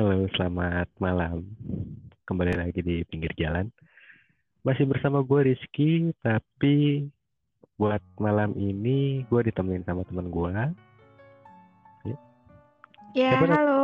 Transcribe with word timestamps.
Halo, 0.00 0.24
selamat 0.32 0.88
malam. 1.04 1.44
Kembali 2.24 2.56
lagi 2.56 2.80
di 2.80 3.04
pinggir 3.04 3.28
jalan. 3.36 3.68
Masih 4.64 4.88
bersama 4.88 5.20
gue 5.20 5.52
Rizky, 5.52 6.16
tapi 6.24 7.04
buat 7.76 8.00
malam 8.16 8.56
ini 8.56 9.20
gue 9.28 9.40
ditemenin 9.44 9.84
sama 9.84 10.00
teman 10.08 10.32
gue. 10.32 10.48
Ya, 13.12 13.36
Siapa 13.36 13.44
nam- 13.44 13.52
halo. 13.60 13.80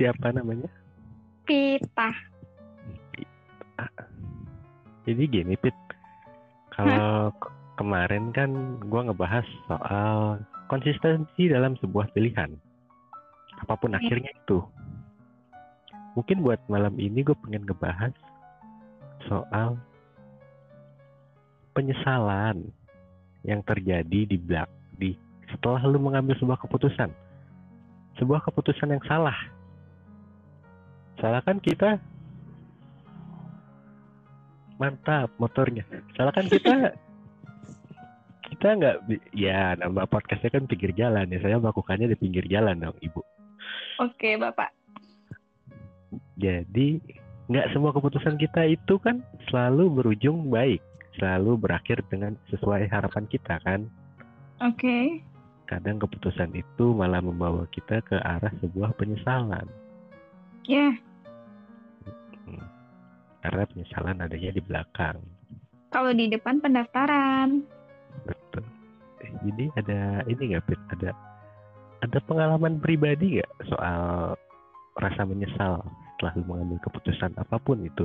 Siapa 0.00 0.26
namanya? 0.32 0.72
Pita. 1.44 2.08
Jadi 5.04 5.22
gini, 5.28 5.52
Pit. 5.60 5.76
Kalau 6.72 7.28
ke- 7.36 7.52
kemarin 7.76 8.32
kan 8.32 8.48
gue 8.80 9.00
ngebahas 9.04 9.44
soal 9.68 10.40
konsistensi 10.72 11.52
dalam 11.52 11.76
sebuah 11.76 12.08
pilihan. 12.16 12.56
Apa 13.60 13.76
pun 13.76 13.92
akhirnya 13.92 14.32
itu. 14.32 14.64
Mungkin 16.16 16.42
buat 16.42 16.58
malam 16.66 16.96
ini 16.98 17.22
gue 17.22 17.36
pengen 17.44 17.62
ngebahas 17.68 18.10
soal 19.28 19.78
penyesalan 21.76 22.72
yang 23.46 23.62
terjadi 23.64 24.26
di 24.26 24.36
belak 24.36 24.68
di 24.98 25.16
setelah 25.48 25.82
lu 25.86 25.98
mengambil 25.98 26.36
sebuah 26.38 26.60
keputusan. 26.60 27.10
Sebuah 28.18 28.42
keputusan 28.44 28.90
yang 28.90 29.04
salah. 29.06 29.36
Salah 31.18 31.42
kan 31.44 31.60
kita 31.60 32.00
mantap 34.80 35.28
motornya. 35.36 35.84
Salah 36.16 36.32
kan 36.32 36.46
kita 36.48 36.74
kita 38.56 38.68
nggak 38.76 38.96
ya 39.32 39.72
nama 39.76 40.04
podcastnya 40.04 40.52
kan 40.52 40.64
pinggir 40.68 40.92
jalan 40.92 41.28
ya 41.32 41.38
saya 41.40 41.56
melakukannya 41.56 42.12
di 42.12 42.16
pinggir 42.16 42.44
jalan 42.48 42.76
dong 42.76 42.98
ibu. 43.00 43.20
Oke, 43.98 44.36
Bapak. 44.36 44.72
Jadi 46.40 46.98
nggak 47.50 47.74
semua 47.74 47.92
keputusan 47.92 48.38
kita 48.38 48.64
itu 48.64 48.96
kan 48.96 49.20
selalu 49.50 49.90
berujung 50.00 50.48
baik, 50.48 50.80
selalu 51.18 51.58
berakhir 51.60 52.00
dengan 52.08 52.38
sesuai 52.48 52.88
harapan 52.88 53.24
kita 53.28 53.60
kan. 53.60 53.84
Oke. 54.64 55.20
Kadang 55.66 56.02
keputusan 56.02 56.50
itu 56.56 56.90
malah 56.90 57.22
membawa 57.22 57.62
kita 57.70 58.02
ke 58.02 58.18
arah 58.18 58.50
sebuah 58.58 58.96
penyesalan. 58.96 59.68
Ya, 60.66 60.94
Hmm. 62.40 62.66
Karena 63.40 63.62
penyesalan 63.62 64.18
adanya 64.18 64.50
di 64.50 64.62
belakang. 64.64 65.18
kalau 65.90 66.14
di 66.14 66.30
depan 66.30 66.62
pendaftaran. 66.62 67.66
Betul. 68.22 68.62
Eh, 69.22 69.30
Jadi 69.42 69.64
ada 69.74 70.22
ini 70.26 70.54
nggak? 70.54 70.66
Ada 70.94 71.10
ada 72.00 72.18
pengalaman 72.24 72.80
pribadi 72.80 73.38
nggak 73.38 73.52
soal 73.68 74.34
rasa 74.96 75.22
menyesal 75.24 75.84
setelah 76.16 76.32
lu 76.36 76.44
mengambil 76.48 76.78
keputusan 76.84 77.32
apa 77.40 77.56
pun 77.60 77.80
itu 77.84 78.04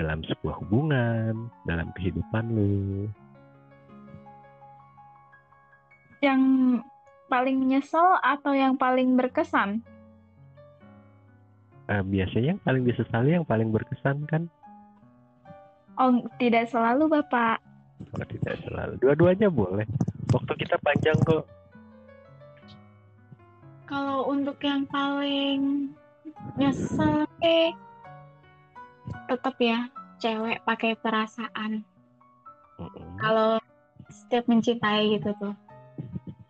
dalam 0.00 0.24
sebuah 0.26 0.58
hubungan, 0.64 1.48
dalam 1.68 1.92
kehidupan 1.94 2.44
lu? 2.50 3.06
Yang 6.24 6.42
paling 7.28 7.56
menyesal 7.60 8.18
atau 8.24 8.56
yang 8.56 8.74
paling 8.80 9.12
berkesan? 9.14 9.84
Eh, 11.84 12.00
biasanya 12.00 12.56
yang 12.56 12.62
paling 12.64 12.82
disesali 12.88 13.36
yang 13.36 13.44
paling 13.44 13.68
berkesan 13.68 14.24
kan? 14.24 14.48
Oh, 16.00 16.24
tidak 16.40 16.72
selalu, 16.72 17.20
Bapak. 17.20 17.60
Oh, 18.16 18.24
tidak 18.26 18.56
selalu. 18.66 18.98
Dua-duanya 18.98 19.52
boleh. 19.52 19.86
Waktu 20.32 20.52
kita 20.58 20.80
panjang 20.80 21.14
kok. 21.22 21.44
Kalau 23.94 24.26
untuk 24.26 24.58
yang 24.58 24.82
paling 24.90 25.94
nyesel, 26.58 27.30
eh, 27.46 27.70
tetap 29.30 29.54
ya, 29.62 29.86
cewek 30.18 30.58
pakai 30.66 30.98
perasaan. 30.98 31.86
Kalau 33.22 33.62
setiap 34.10 34.50
mencintai 34.50 35.14
gitu 35.14 35.30
tuh. 35.38 35.54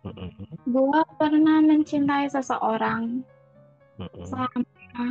mm-mm, 0.09 0.33
Gua 0.73 1.05
pernah 1.21 1.61
mencintai 1.61 2.25
seseorang 2.33 3.21
selama 4.25 5.05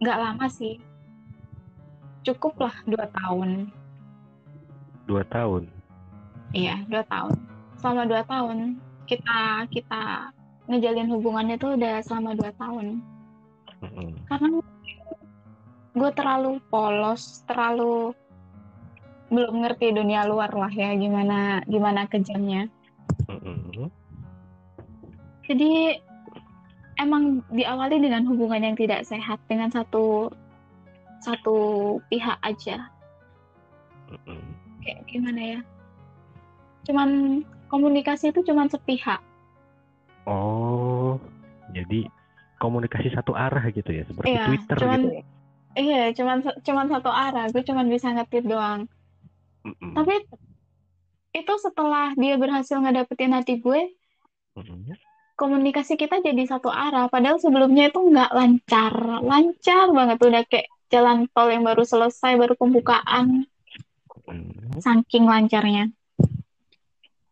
nggak 0.00 0.18
lama 0.18 0.46
sih 0.50 0.80
cukup 2.26 2.66
lah 2.66 2.74
dua 2.88 3.06
tahun 3.14 3.70
Dua 5.06 5.22
tahun. 5.28 5.68
iya 6.50 6.82
dua 6.90 7.06
tahun 7.06 7.36
selama 7.78 8.02
dua 8.10 8.22
tahun 8.26 8.80
kita 9.06 9.68
kita 9.70 10.34
ngejalin 10.68 11.12
hubungannya 11.12 11.56
tuh 11.60 11.76
udah 11.76 12.00
selama 12.00 12.36
dua 12.36 12.50
tahun. 12.56 13.04
Mm-mm, 13.84 14.08
karena 14.32 14.48
gue 15.94 16.10
terlalu 16.16 16.58
polos 16.72 17.44
terlalu 17.46 18.16
belum 19.28 19.64
ngerti 19.64 19.94
dunia 19.94 20.26
luar 20.26 20.50
lah 20.52 20.70
ya 20.72 20.96
gimana 20.96 21.60
gimana 21.68 22.08
kejamnya. 22.08 22.68
Jadi 25.44 26.00
emang 26.96 27.44
diawali 27.52 28.00
dengan 28.00 28.24
hubungan 28.24 28.64
yang 28.64 28.76
tidak 28.78 29.04
sehat 29.04 29.36
dengan 29.50 29.68
satu 29.68 30.32
satu 31.20 31.56
pihak 32.08 32.36
aja. 32.40 32.88
Kayak 34.84 35.00
gimana 35.08 35.40
ya? 35.40 35.60
Cuman 36.84 37.40
komunikasi 37.72 38.32
itu 38.32 38.44
cuman 38.44 38.68
sepihak 38.68 39.20
Oh, 40.24 41.20
jadi 41.72 42.08
komunikasi 42.56 43.12
satu 43.12 43.36
arah 43.36 43.68
gitu 43.68 43.92
ya, 43.92 44.08
seperti 44.08 44.32
Iya, 44.32 44.44
Twitter 44.48 44.76
cuman 44.80 45.00
gitu. 45.04 45.10
iya 45.74 46.02
cuman 46.14 46.36
cuman 46.64 46.86
satu 46.88 47.10
arah 47.12 47.44
gue 47.52 47.62
cuman 47.66 47.86
bisa 47.92 48.08
ngetit 48.14 48.44
doang. 48.48 48.88
Mm-mm, 49.64 49.92
tapi 49.96 50.24
itu 51.34 51.54
setelah 51.60 52.12
dia 52.16 52.36
berhasil 52.36 52.76
ngedapetin 52.78 53.32
hati 53.36 53.60
gue 53.60 53.92
mm-mm. 54.56 54.96
komunikasi 55.36 55.98
kita 56.00 56.24
jadi 56.24 56.46
satu 56.48 56.72
arah. 56.72 57.10
Padahal 57.12 57.36
sebelumnya 57.36 57.92
itu 57.92 58.00
nggak 58.00 58.32
lancar 58.32 58.92
lancar 59.20 59.86
banget. 59.92 60.16
Udah 60.24 60.42
kayak 60.48 60.68
jalan 60.88 61.26
tol 61.36 61.52
yang 61.52 61.66
baru 61.66 61.84
selesai 61.84 62.38
baru 62.38 62.54
pembukaan. 62.56 63.44
Mm, 64.24 64.80
saking 64.80 65.28
lancarnya. 65.28 65.92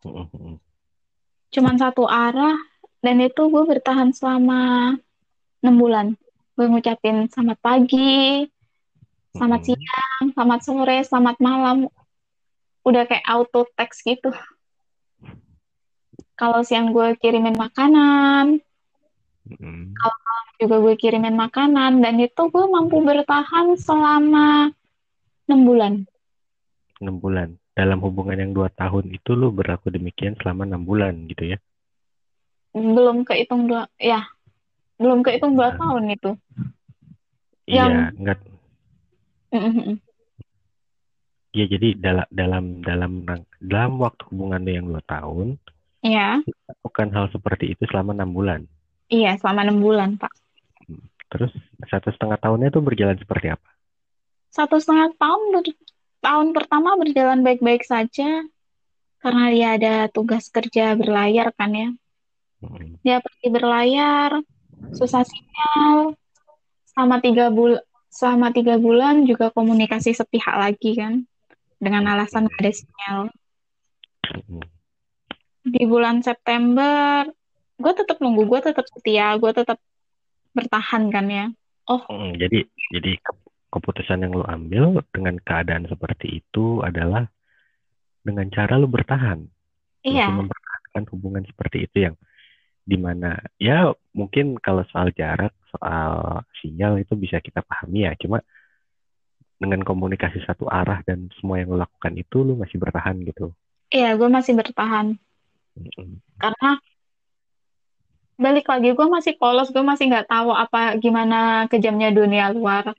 Mm, 0.02 0.26
mm. 0.28 0.56
cuman 1.52 1.76
satu 1.78 2.10
arah 2.10 2.58
dan 3.02 3.18
itu 3.18 3.42
gue 3.50 3.62
bertahan 3.66 4.14
selama 4.14 4.94
enam 5.60 5.74
bulan 5.74 6.06
gue 6.54 6.66
ngucapin 6.70 7.26
selamat 7.26 7.58
pagi 7.58 8.46
selamat 9.34 9.60
Mm-mm. 9.60 9.74
siang 9.74 10.24
selamat 10.32 10.60
sore 10.62 10.98
selamat 11.02 11.36
malam 11.42 11.76
udah 12.86 13.02
kayak 13.10 13.26
auto 13.26 13.66
text 13.74 14.06
gitu 14.06 14.30
kalau 16.38 16.62
siang 16.62 16.94
gue 16.94 17.18
kirimin 17.18 17.58
makanan 17.58 18.62
Mm-mm. 19.50 19.98
juga 20.62 20.78
gue 20.78 20.94
kirimin 20.94 21.34
makanan 21.34 21.98
dan 21.98 22.14
itu 22.22 22.42
gue 22.46 22.64
mampu 22.70 23.02
bertahan 23.02 23.74
selama 23.74 24.70
enam 25.50 25.60
bulan 25.66 25.94
Enam 27.02 27.18
bulan. 27.18 27.58
Dalam 27.74 27.98
hubungan 27.98 28.38
yang 28.38 28.54
dua 28.54 28.70
tahun 28.70 29.10
itu 29.10 29.34
lu 29.34 29.50
berlaku 29.50 29.90
demikian 29.90 30.38
selama 30.38 30.70
enam 30.70 30.86
bulan 30.86 31.26
gitu 31.26 31.50
ya? 31.50 31.58
Belum 32.72 33.22
kehitung 33.22 33.68
dua 33.68 33.84
ya 33.96 34.24
belum 34.96 35.20
kehitung 35.20 35.54
dua 35.54 35.72
Nah. 35.72 35.78
tahun 35.78 36.04
itu 36.10 36.32
Iya, 37.62 37.86
Yang- 37.86 38.12
enggak. 38.18 38.38
Mm-mm. 39.54 39.96
Iya, 41.52 41.64
jadi 41.68 41.88
dalam 41.94 42.26
dalam 42.32 42.64
dalam 42.82 43.12
dalam 43.60 43.92
waktu 44.00 44.22
hubungan 44.32 44.64
lu 44.64 44.72
yang 44.72 44.86
dua 44.88 45.02
tahun, 45.04 45.60
Iya, 46.02 46.40
bukan 46.82 47.08
hal 47.12 47.30
seperti 47.30 47.70
itu 47.70 47.84
selama 47.86 48.16
enam 48.16 48.32
bulan. 48.32 48.60
iya 49.06 49.36
selama 49.36 49.62
enam 49.62 49.78
bulan 49.78 50.16
pak 50.16 50.32
Terus 51.28 51.52
satu 51.86 52.08
setengah 52.10 52.40
tahunnya 52.40 52.72
itu 52.72 52.80
berjalan 52.80 53.16
seperti 53.16 53.52
apa? 53.52 53.68
satu 54.50 54.76
setengah 54.76 55.12
tahun 55.16 55.40
ber- 55.54 55.80
tahun 56.18 56.48
pertama 56.52 56.96
berjalan 56.96 57.40
baik-baik 57.40 57.84
saja 57.84 58.42
karena 59.16 59.44
dia 59.54 59.68
ada 59.78 59.94
tugas 60.10 60.48
kerja 60.48 60.92
berlayar 60.92 61.54
kan 61.54 61.70
ya. 61.72 61.88
Dia 63.02 63.18
pergi 63.18 63.48
berlayar 63.50 64.30
susah 64.94 65.26
sinyal. 65.26 66.14
Selama 66.92 67.16
tiga 67.24 67.48
bulan 67.48 67.82
selama 68.12 68.52
tiga 68.52 68.76
bulan 68.76 69.24
juga 69.24 69.48
komunikasi 69.50 70.12
sepihak 70.12 70.54
lagi 70.54 70.94
kan? 70.98 71.24
Dengan 71.82 72.06
alasan 72.14 72.46
ada 72.46 72.70
sinyal. 72.70 73.32
Di 75.62 75.82
bulan 75.86 76.22
September 76.22 77.26
gue 77.82 77.92
tetap 77.98 78.22
nunggu 78.22 78.46
gue 78.46 78.60
tetap 78.62 78.86
setia 78.86 79.34
gue 79.34 79.50
tetap 79.50 79.78
bertahan 80.54 81.10
kan 81.10 81.26
ya? 81.26 81.46
Oh. 81.90 82.02
Jadi 82.38 82.62
jadi 82.94 83.12
ke- 83.18 83.42
keputusan 83.72 84.22
yang 84.22 84.36
lu 84.36 84.44
ambil 84.46 85.02
dengan 85.10 85.40
keadaan 85.42 85.88
seperti 85.88 86.44
itu 86.44 86.84
adalah 86.84 87.26
dengan 88.22 88.46
cara 88.52 88.78
lu 88.78 88.86
bertahan. 88.86 89.42
Iya. 90.06 90.30
Mempertahankan 90.30 91.02
hubungan 91.10 91.42
seperti 91.48 91.90
itu 91.90 92.06
yang 92.10 92.14
di 92.82 92.98
mana 92.98 93.38
ya 93.62 93.94
mungkin 94.12 94.58
kalau 94.58 94.82
soal 94.90 95.14
jarak 95.14 95.54
soal 95.70 96.42
sinyal 96.58 96.98
itu 96.98 97.14
bisa 97.14 97.38
kita 97.38 97.62
pahami 97.62 98.10
ya 98.10 98.12
cuma 98.18 98.42
dengan 99.62 99.86
komunikasi 99.86 100.42
satu 100.42 100.66
arah 100.66 101.06
dan 101.06 101.30
semua 101.38 101.62
yang 101.62 101.70
lo 101.70 101.86
lakukan 101.86 102.18
itu 102.18 102.42
lo 102.42 102.58
masih 102.58 102.82
bertahan 102.82 103.22
gitu 103.22 103.54
Iya, 103.92 104.16
gue 104.16 104.28
masih 104.32 104.56
bertahan. 104.56 105.20
Karena 106.40 106.70
balik 108.40 108.66
lagi, 108.72 108.88
gue 108.96 109.08
masih 109.12 109.36
polos, 109.36 109.68
gue 109.68 109.84
masih 109.84 110.08
nggak 110.08 110.32
tahu 110.32 110.48
apa 110.56 110.96
gimana 110.96 111.68
kejamnya 111.68 112.08
dunia 112.08 112.48
luar. 112.56 112.96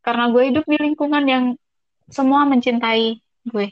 Karena 0.00 0.32
gue 0.32 0.48
hidup 0.48 0.64
di 0.64 0.80
lingkungan 0.80 1.24
yang 1.28 1.44
semua 2.08 2.48
mencintai 2.48 3.20
gue. 3.44 3.66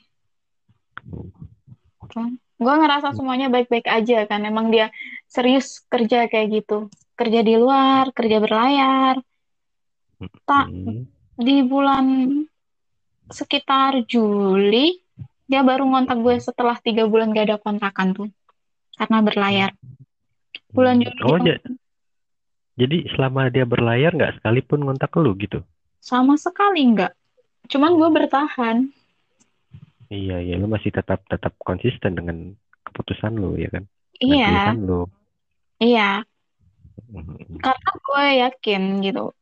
Kan? 2.13 2.37
Gue 2.61 2.75
ngerasa 2.77 3.17
semuanya 3.17 3.49
baik-baik 3.49 3.89
aja 3.89 4.29
kan. 4.29 4.45
Emang 4.45 4.69
dia 4.69 4.93
serius 5.25 5.81
kerja 5.89 6.29
kayak 6.29 6.61
gitu. 6.61 6.93
Kerja 7.17 7.41
di 7.41 7.57
luar, 7.57 8.13
kerja 8.13 8.37
berlayar. 8.37 9.17
Tak 10.45 10.69
di 11.41 11.57
bulan 11.65 12.05
sekitar 13.33 14.05
Juli, 14.05 15.01
dia 15.49 15.65
baru 15.65 15.89
ngontak 15.89 16.21
gue 16.21 16.37
setelah 16.37 16.77
tiga 16.77 17.09
bulan 17.09 17.33
gak 17.33 17.49
ada 17.49 17.57
kontakan 17.57 18.13
tuh. 18.13 18.29
Karena 19.01 19.25
berlayar. 19.25 19.71
Bulan 20.71 21.01
Juli 21.01 21.21
oh 21.25 21.41
ja- 21.41 21.65
jadi 22.77 23.09
selama 23.13 23.49
dia 23.53 23.65
berlayar 23.69 24.15
nggak 24.17 24.41
sekalipun 24.41 24.89
ngontak 24.89 25.13
lu 25.21 25.37
gitu 25.37 25.61
sama 26.01 26.35
sekali 26.41 26.81
nggak. 26.97 27.13
Cuman 27.71 27.95
gue 27.95 28.09
bertahan. 28.09 28.77
Iya 30.11 30.37
iya 30.43 30.55
lu 30.59 30.67
masih 30.67 30.91
tetap 30.91 31.23
tetap 31.25 31.55
konsisten 31.63 32.19
dengan 32.19 32.53
keputusan 32.85 33.39
lu 33.39 33.55
ya 33.57 33.71
kan 33.71 33.85
Iya, 34.21 34.47
pilihan 34.47 34.79
lu 34.85 35.03
iya. 35.81 36.11
Mm. 37.09 37.59
Karena 37.59 37.91
gue 37.97 38.25
yakin 38.45 38.83
gitu. 39.01 39.33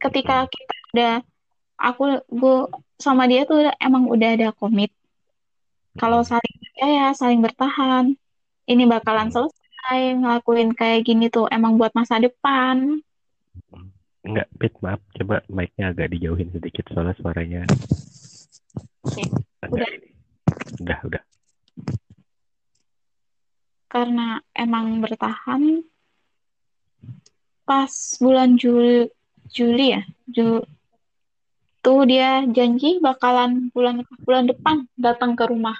Ketika 0.00 0.42
Mm. 0.42 0.48
kita 0.48 0.74
udah, 0.88 1.14
aku, 1.76 2.02
gue 2.24 2.56
sama 2.96 3.28
dia 3.28 3.44
tuh 3.44 3.62
udah- 3.62 3.76
emang 3.76 4.08
udah 4.08 4.34
ada 4.34 4.48
komit. 4.56 4.88
Kalau 5.94 6.24
Mm. 6.24 6.28
saling 6.32 6.56
percaya, 6.56 7.04
saling 7.12 7.40
bertahan, 7.44 8.16
ini 8.64 8.82
bakalan 8.88 9.28
selesai. 9.28 10.16
Ngelakuin 10.16 10.72
kayak 10.72 11.04
gini 11.04 11.28
tuh 11.28 11.44
emang 11.52 11.76
buat 11.76 11.92
masa 11.92 12.16
depan. 12.16 13.04
Enggak, 14.24 14.48
Pit, 14.56 14.72
maaf. 14.80 15.04
Coba 15.14 15.44
mic-nya 15.52 15.92
agak 15.92 16.10
dijauhin 16.10 16.48
sedikit 16.50 16.88
soalnya 16.90 17.14
suaranya 17.20 17.62
Oke, 19.04 19.22
agak 19.22 19.47
udah. 19.66 19.90
Udah, 20.78 20.98
udah. 21.02 21.22
Karena 23.88 24.38
emang 24.52 25.00
bertahan 25.00 25.80
pas 27.64 27.92
bulan 28.20 28.56
Juli, 28.56 29.08
Juli 29.48 29.96
ya, 29.96 30.02
Ju- 30.28 30.64
tuh 31.80 32.04
dia 32.04 32.44
janji 32.52 33.00
bakalan 33.00 33.72
bulan 33.72 34.04
bulan 34.24 34.44
depan 34.44 34.84
datang 34.94 35.32
ke 35.32 35.48
rumah. 35.48 35.76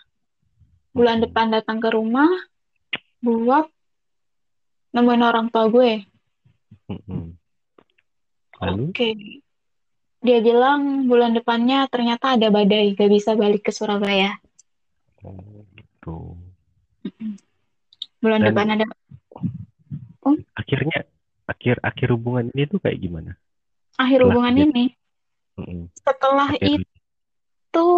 Bulan 0.96 1.20
Mm. 1.20 1.24
depan 1.28 1.46
datang 1.52 1.78
ke 1.84 1.88
rumah 1.92 2.28
buat 3.20 3.68
nemuin 4.96 5.22
orang 5.22 5.46
tua 5.52 5.68
gue. 5.68 6.08
Mm-mm. 6.88 7.36
Lalu, 8.58 8.84
Oke. 8.90 9.10
Dia 10.18 10.42
bilang 10.42 11.06
bulan 11.06 11.34
depannya 11.34 11.86
ternyata 11.86 12.34
ada 12.34 12.50
badai, 12.50 12.98
gak 12.98 13.10
bisa 13.10 13.38
balik 13.38 13.66
ke 13.66 13.72
Surabaya. 13.74 14.34
oh, 15.22 15.62
gitu. 15.78 16.34
Bulan 18.18 18.42
Dan 18.42 18.50
depan 18.50 18.66
ada 18.74 18.84
akhirnya, 20.58 21.06
akhir 21.46 21.80
akhir 21.80 22.08
hubungan 22.12 22.50
ini 22.52 22.66
tuh 22.66 22.82
kayak 22.82 22.98
gimana? 22.98 23.32
akhir 23.98 24.18
Setelah 24.22 24.30
hubungan 24.30 24.54
kejadian. 24.54 24.74
ini. 24.74 24.86
Setelah 25.98 26.48
Akhir, 26.54 26.78
itu 26.86 27.88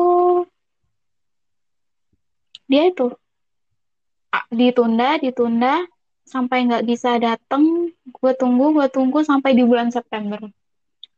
dia 2.71 2.83
itu 2.89 3.07
ditunda, 4.49 5.21
ditunda 5.21 5.75
sampai 6.25 6.65
nggak 6.65 6.87
bisa 6.89 7.21
datang. 7.21 7.93
Gue 8.09 8.33
tunggu, 8.33 8.73
gue 8.73 8.89
tunggu 8.89 9.21
sampai 9.21 9.53
di 9.53 9.63
bulan 9.63 9.93
September. 9.93 10.41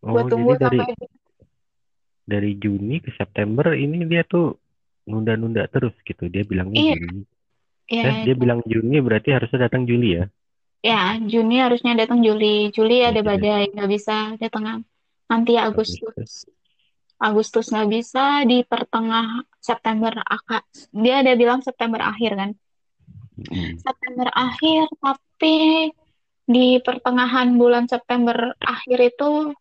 Gue 0.03 0.19
oh, 0.19 0.27
tunggu 0.27 0.53
jadi 0.59 0.63
dari 0.67 0.79
sampai 0.83 1.07
dari 2.23 2.51
Juni 2.59 2.97
ke 3.03 3.11
September 3.15 3.75
ini 3.75 4.07
dia 4.07 4.23
tuh 4.27 4.59
nunda-nunda 5.07 5.67
terus 5.71 5.95
gitu. 6.07 6.27
Dia 6.31 6.43
bilangnya 6.47 6.79
iya, 6.79 6.95
Juni. 6.99 7.21
ya 7.91 8.03
Eh, 8.03 8.17
dia 8.27 8.35
bilang 8.35 8.61
Juni 8.67 8.97
berarti 9.03 9.29
harusnya 9.35 9.67
datang 9.71 9.87
Juli 9.87 10.09
ya? 10.19 10.25
Ya, 10.83 11.15
Juni 11.23 11.63
harusnya 11.63 11.95
datang 11.95 12.23
Juli. 12.27 12.75
Juli 12.75 13.07
ada 13.07 13.23
Iya, 13.23 13.27
badai, 13.27 13.65
nggak 13.71 13.91
bisa 13.91 14.35
datang 14.39 14.83
nanti 15.31 15.53
Agustus. 15.55 16.47
Agustus. 17.23 17.71
Nggak 17.71 17.89
bisa 17.91 18.43
di 18.51 18.67
pertengah 18.67 19.47
September 19.63 20.11
aka- 20.27 20.67
dia 20.91 21.23
ada 21.23 21.39
bilang 21.39 21.63
September 21.63 22.03
akhir 22.03 22.35
kan 22.35 22.51
Mm-mm. 23.39 23.79
September 23.79 24.29
akhir 24.35 24.91
tapi 24.99 25.57
di 26.43 26.83
pertengahan 26.83 27.55
bulan 27.55 27.87
September 27.87 28.59
akhir 28.59 28.99
itu 29.15 29.55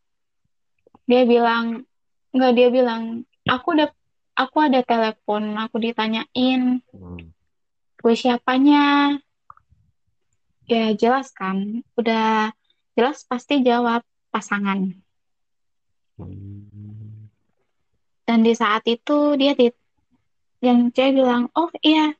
dia 1.11 1.27
bilang 1.27 1.83
nggak 2.31 2.53
dia 2.55 2.71
bilang 2.71 3.27
aku 3.43 3.75
udah 3.75 3.91
aku 4.39 4.57
ada 4.63 4.79
telepon 4.81 5.59
aku 5.59 5.75
ditanyain 5.83 6.79
Mm. 6.95 7.27
gue 7.99 8.15
siapanya 8.15 9.13
ya 10.65 10.95
jelas 10.95 11.35
kan 11.35 11.83
udah 11.99 12.55
jelas 12.95 13.27
pasti 13.27 13.59
jawab 13.59 14.01
pasangan 14.31 14.95
Mm. 16.15 17.27
dan 18.23 18.39
di 18.47 18.53
saat 18.55 18.87
itu 18.87 19.35
dia 19.35 19.51
di 19.51 19.67
yang 20.61 20.93
cewek 20.93 21.19
bilang 21.19 21.51
oh 21.57 21.67
iya 21.83 22.13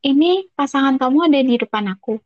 ini 0.00 0.46
pasangan 0.54 0.96
kamu 0.96 1.28
ada 1.28 1.40
di 1.42 1.54
depan 1.60 1.90
aku 1.92 2.16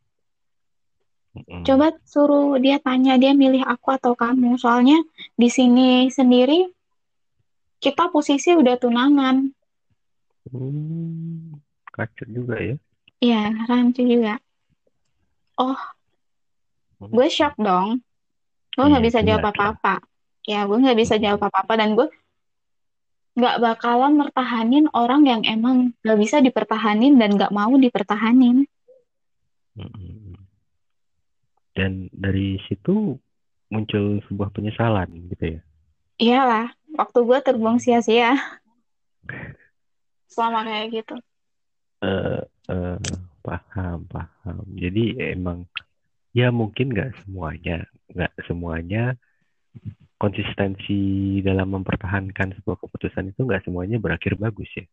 Mm-mm. 1.37 1.61
Coba 1.61 1.93
suruh 2.09 2.57
dia 2.57 2.81
tanya 2.81 3.15
dia 3.21 3.37
milih 3.37 3.61
aku 3.61 3.93
atau 3.93 4.17
kamu. 4.17 4.57
Soalnya 4.57 4.97
di 5.37 5.49
sini 5.49 6.09
sendiri 6.09 6.65
kita 7.79 8.09
posisi 8.09 8.51
udah 8.57 8.75
tunangan. 8.75 9.53
Hmm, 10.49 11.55
kacau 11.93 12.25
juga 12.27 12.57
ya. 12.57 12.75
Iya, 13.19 13.67
rancu 13.67 14.01
juga. 14.03 14.39
Oh, 15.59 15.77
gue 16.99 17.27
Hmm. 17.27 17.35
shock 17.35 17.55
dong. 17.59 17.99
Gue 18.73 18.85
nggak 18.87 19.03
Iya, 19.03 19.07
bisa 19.11 19.19
jawab 19.23 19.45
apa-apa. 19.51 19.95
Ya, 20.47 20.65
gue 20.65 20.77
nggak 20.79 20.97
bisa 20.97 21.15
jawab 21.19 21.51
apa-apa 21.51 21.73
dan 21.77 21.93
gue 21.93 22.07
nggak 23.39 23.55
bakalan 23.63 24.19
mertahanin 24.19 24.91
orang 24.91 25.23
yang 25.23 25.41
emang 25.47 25.95
nggak 26.03 26.19
bisa 26.19 26.43
dipertahanin 26.43 27.15
dan 27.15 27.37
nggak 27.37 27.53
mau 27.55 27.71
dipertahanin. 27.75 28.67
Mm-mm. 29.79 30.18
Dan 31.79 32.11
dari 32.11 32.59
situ 32.67 33.15
muncul 33.71 34.19
sebuah 34.27 34.51
penyesalan 34.51 35.07
gitu 35.31 35.55
ya. 35.55 35.61
Iyalah, 36.19 36.67
waktu 36.99 37.19
gue 37.23 37.39
terbuang 37.39 37.79
sia-sia 37.79 38.35
selama 40.27 40.67
kayak 40.67 40.87
gitu. 40.91 41.15
Eh, 42.03 42.43
eh, 42.71 42.99
paham, 43.39 44.03
paham. 44.11 44.67
Jadi 44.75 45.15
emang 45.31 45.63
ya 46.35 46.51
mungkin 46.51 46.91
nggak 46.91 47.23
semuanya, 47.23 47.87
nggak 48.11 48.33
semuanya 48.43 49.15
konsistensi 50.19 51.39
dalam 51.39 51.79
mempertahankan 51.79 52.59
sebuah 52.59 52.83
keputusan 52.83 53.31
itu 53.31 53.47
nggak 53.47 53.63
semuanya 53.63 53.95
berakhir 53.95 54.35
bagus 54.35 54.67
ya. 54.75 54.83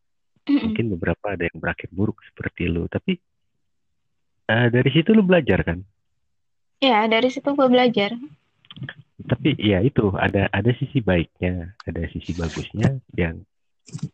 Mungkin 0.47 0.95
beberapa 0.95 1.35
ada 1.35 1.43
yang 1.43 1.59
berakhir 1.59 1.91
buruk 1.91 2.23
seperti 2.23 2.71
lu. 2.71 2.87
Tapi 2.87 3.19
eh, 4.47 4.69
dari 4.71 4.91
situ 4.95 5.11
lu 5.11 5.27
belajar 5.27 5.67
kan. 5.67 5.83
Ya, 6.81 7.09
dari 7.09 7.33
situ 7.33 7.49
gue 7.57 7.69
belajar. 7.69 8.13
Tapi 9.27 9.57
ya 9.59 9.81
itu 9.81 10.13
ada 10.15 10.47
ada 10.53 10.71
sisi 10.77 11.01
baiknya, 11.01 11.73
ada 11.89 12.05
sisi 12.13 12.37
bagusnya 12.37 13.01
yang 13.17 13.43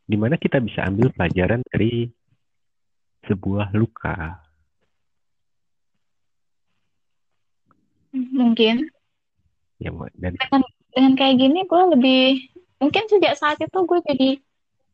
di 0.07 0.17
mana 0.17 0.39
kita 0.39 0.63
bisa 0.63 0.87
ambil 0.87 1.11
pelajaran 1.13 1.61
dari 1.69 2.09
sebuah 3.27 3.75
luka. 3.75 4.41
Mungkin. 8.13 8.89
Ya, 9.83 9.91
dan 10.15 10.33
dengan 10.39 10.63
dengan 10.95 11.13
kayak 11.19 11.37
gini 11.43 11.61
gue 11.67 11.83
lebih 11.99 12.23
mungkin 12.79 13.05
sejak 13.11 13.35
saat 13.35 13.59
itu 13.59 13.79
gue 13.83 13.99
jadi 14.07 14.31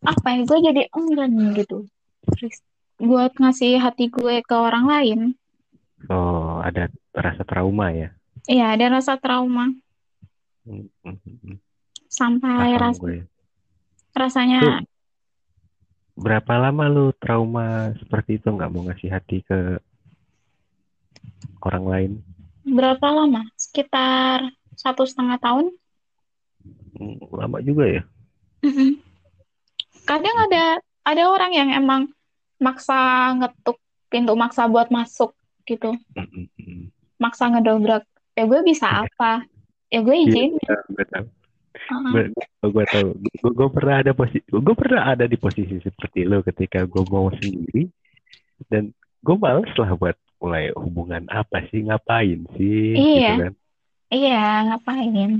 apa 0.06 0.26
ya 0.32 0.40
gue 0.46 0.58
jadi 0.64 0.82
enggan 0.94 1.32
gitu 1.58 1.84
Terus 2.24 2.56
buat 2.96 3.34
ngasih 3.36 3.82
hati 3.82 4.08
gue 4.08 4.40
ke 4.40 4.54
orang 4.56 4.86
lain 4.86 5.20
oh 6.06 6.62
ada 6.62 6.86
rasa 7.10 7.42
trauma 7.42 7.90
ya. 7.90 8.14
iya 8.46 8.78
ada 8.78 9.02
rasa 9.02 9.18
trauma 9.18 9.74
Hmm, 10.68 10.84
hmm, 11.00 11.16
hmm. 11.24 11.56
sampai 12.12 12.76
Paham 12.76 12.80
ras 12.84 12.96
gue. 13.00 13.24
rasanya 14.12 14.60
Lu 14.60 14.84
berapa 16.20 16.52
lama 16.60 16.84
lu 16.92 17.06
trauma 17.16 17.96
seperti 17.96 18.36
itu 18.36 18.52
nggak 18.52 18.68
mau 18.68 18.84
ngasih 18.84 19.08
hati 19.08 19.40
ke 19.48 19.80
orang 21.64 21.84
lain? 21.88 22.12
Berapa 22.68 23.06
lama? 23.08 23.48
Sekitar 23.56 24.44
satu 24.76 25.08
setengah 25.08 25.40
tahun. 25.40 25.72
Lama 27.32 27.64
juga 27.64 27.88
ya. 27.88 28.02
Kadang 30.04 30.36
ada 30.50 30.84
ada 31.06 31.22
orang 31.32 31.52
yang 31.56 31.72
emang 31.72 32.12
maksa 32.60 33.32
ngetuk 33.40 33.80
pintu 34.12 34.36
maksa 34.36 34.68
buat 34.68 34.92
masuk 34.92 35.32
gitu, 35.68 35.92
maksa 37.20 37.52
ngedobrak. 37.52 38.08
Ya 38.32 38.48
gue 38.48 38.60
bisa 38.64 39.04
apa? 39.04 39.44
Ya 39.92 40.00
gue 40.00 40.16
Iya, 40.16 40.24
izin. 40.26 40.50
gue 40.88 41.06
tahu. 41.12 41.26
Heeh. 41.78 42.12
Gue 42.64 42.68
gue 42.72 42.84
tahu. 42.88 43.08
Gue 43.20 43.52
gue 43.52 43.68
pernah 43.68 43.96
ada 44.00 44.12
posisi, 44.12 44.46
gue 44.48 44.74
pernah 44.74 45.02
ada 45.04 45.24
di 45.24 45.36
posisi 45.36 45.76
seperti 45.78 46.24
lo 46.24 46.40
ketika 46.40 46.82
gue 46.82 47.04
mau 47.04 47.28
sendiri 47.30 47.86
dan 48.72 48.90
gue 49.20 49.36
males 49.36 49.70
lah 49.76 49.92
buat 49.94 50.16
mulai 50.38 50.70
hubungan 50.72 51.26
apa 51.28 51.66
sih, 51.68 51.82
ngapain 51.84 52.46
sih, 52.54 52.94
gitu 52.94 53.22
Iya. 53.26 53.34
kan. 53.42 53.54
Iya, 54.08 54.42
ngapain? 54.72 55.30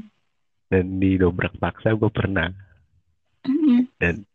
Dan 0.69 0.85
didobrak 1.01 1.57
paksa 1.57 1.97
gue 1.97 2.11
pernah 2.13 2.53
Mm-mm. 3.49 3.89
dan 3.97 4.27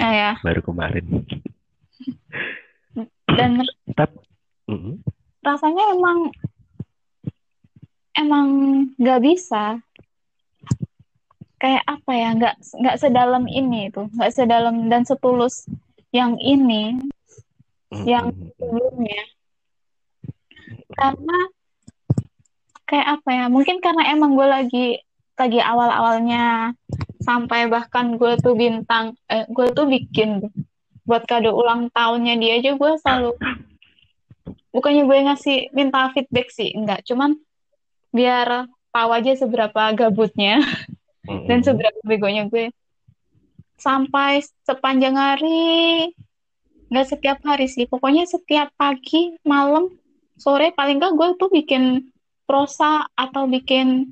Ah, 0.00 0.10
ya. 0.10 0.30
baru 0.40 0.62
kemarin. 0.64 1.04
Dan 3.30 3.62
Tapi, 3.94 4.16
mm-mm. 4.70 5.00
rasanya 5.44 5.84
emang 5.96 6.32
emang 8.14 8.46
nggak 8.98 9.20
bisa. 9.20 9.78
Kayak 11.58 11.84
apa 11.88 12.12
ya? 12.12 12.28
Nggak 12.36 12.54
nggak 12.60 12.96
sedalam 13.00 13.44
ini 13.48 13.90
tuh, 13.90 14.08
nggak 14.14 14.32
sedalam 14.32 14.88
dan 14.88 15.02
setulus 15.02 15.66
yang 16.14 16.38
ini, 16.38 17.00
yang 18.06 18.30
Mm-mm. 18.30 18.52
sebelumnya. 18.60 19.22
Karena 20.94 21.38
kayak 22.86 23.08
apa 23.20 23.30
ya? 23.32 23.44
Mungkin 23.50 23.82
karena 23.82 24.12
emang 24.14 24.38
gue 24.38 24.46
lagi 24.46 24.86
lagi 25.34 25.58
awal-awalnya 25.58 26.76
sampai 27.18 27.66
bahkan 27.66 28.14
gue 28.20 28.38
tuh 28.38 28.54
bintang, 28.54 29.18
eh, 29.26 29.48
gue 29.50 29.72
tuh 29.74 29.88
bikin 29.88 30.46
buat 31.04 31.24
kado 31.28 31.52
ulang 31.52 31.92
tahunnya 31.92 32.38
dia 32.40 32.52
aja 32.60 32.70
gue 32.76 32.92
selalu 33.00 33.30
bukannya 34.74 35.06
gue 35.06 35.18
ngasih 35.30 35.58
minta 35.70 36.10
feedback 36.10 36.50
sih, 36.50 36.74
enggak, 36.74 37.06
cuman 37.06 37.38
biar 38.10 38.66
tahu 38.90 39.10
aja 39.14 39.38
seberapa 39.38 39.94
gabutnya 39.94 40.58
dan 41.46 41.62
seberapa 41.62 41.94
begonya 42.02 42.50
gue. 42.50 42.74
Sampai 43.78 44.42
sepanjang 44.66 45.14
hari, 45.14 46.10
nggak 46.90 47.06
setiap 47.06 47.38
hari 47.46 47.70
sih, 47.70 47.86
pokoknya 47.86 48.26
setiap 48.26 48.74
pagi, 48.74 49.38
malam, 49.46 49.94
sore 50.34 50.74
paling 50.74 50.98
nggak 50.98 51.14
gue 51.14 51.28
tuh 51.38 51.50
bikin 51.54 52.10
prosa 52.44 53.06
atau 53.14 53.46
bikin 53.46 54.10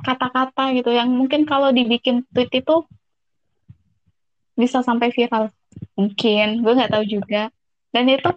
kata-kata 0.00 0.72
gitu 0.72 0.96
yang 0.96 1.12
mungkin 1.12 1.44
kalau 1.44 1.68
dibikin 1.70 2.24
tweet 2.32 2.48
itu 2.56 2.88
bisa 4.56 4.80
sampai 4.80 5.12
viral. 5.12 5.52
Mungkin, 5.96 6.64
gue 6.64 6.72
nggak 6.76 6.92
tahu 6.92 7.04
juga. 7.08 7.48
Dan 7.92 8.08
itu 8.08 8.30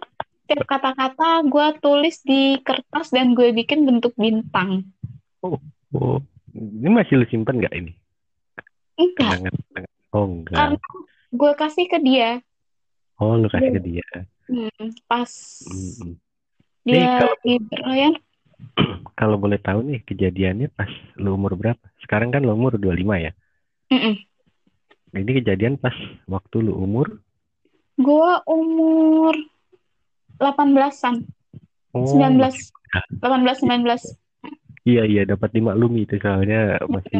tiap 0.44 0.64
kata-kata 0.68 1.44
gue 1.48 1.66
tulis 1.80 2.16
di 2.24 2.60
kertas 2.60 3.12
dan 3.12 3.32
gue 3.32 3.52
bikin 3.52 3.88
bentuk 3.88 4.12
bintang. 4.16 4.84
Oh, 5.40 5.60
oh. 5.96 6.18
Ini 6.54 6.86
masih 6.86 7.18
lu 7.18 7.26
simpen 7.26 7.58
nggak 7.58 7.74
ini? 7.74 7.92
Enggak, 8.94 9.42
Kenangan-kenangan. 9.42 9.92
Oh, 10.14 10.24
enggak. 10.30 10.54
karena 10.54 10.78
gue 11.34 11.52
kasih 11.58 11.86
ke 11.90 11.98
dia 11.98 12.30
Oh, 13.18 13.38
lu 13.38 13.46
kasih 13.46 13.70
ke 13.78 13.80
dia. 13.82 14.06
Hmm, 14.50 14.90
pas. 15.06 15.30
Nih, 16.82 16.98
dia 16.98 17.22
kalau 17.22 17.34
lagi 17.38 17.54
berlayar. 17.70 18.14
kalau 19.20 19.36
boleh 19.38 19.58
tahu 19.62 19.86
nih 19.86 20.00
kejadiannya 20.02 20.68
pas 20.74 20.90
lu 21.18 21.38
umur 21.38 21.54
berapa? 21.54 21.84
Sekarang 22.02 22.34
kan 22.34 22.42
lu 22.42 22.54
umur 22.54 22.74
25 22.74 23.22
ya. 23.22 23.32
Mm-mm. 23.94 24.14
Ini 25.14 25.32
kejadian 25.42 25.78
pas 25.78 25.94
waktu 26.26 26.66
lu 26.66 26.74
umur 26.74 27.22
Gue 27.94 28.30
umur 28.50 29.38
18-an, 30.38 31.14
oh 31.94 32.06
19, 32.06 32.38
masih 32.38 32.70
18, 33.22 33.86
19 33.86 34.18
iya 34.84 35.02
iya 35.08 35.22
dapat 35.24 35.50
dimaklumi 35.56 36.04
itu 36.04 36.20
soalnya 36.20 36.76
masih 36.86 37.18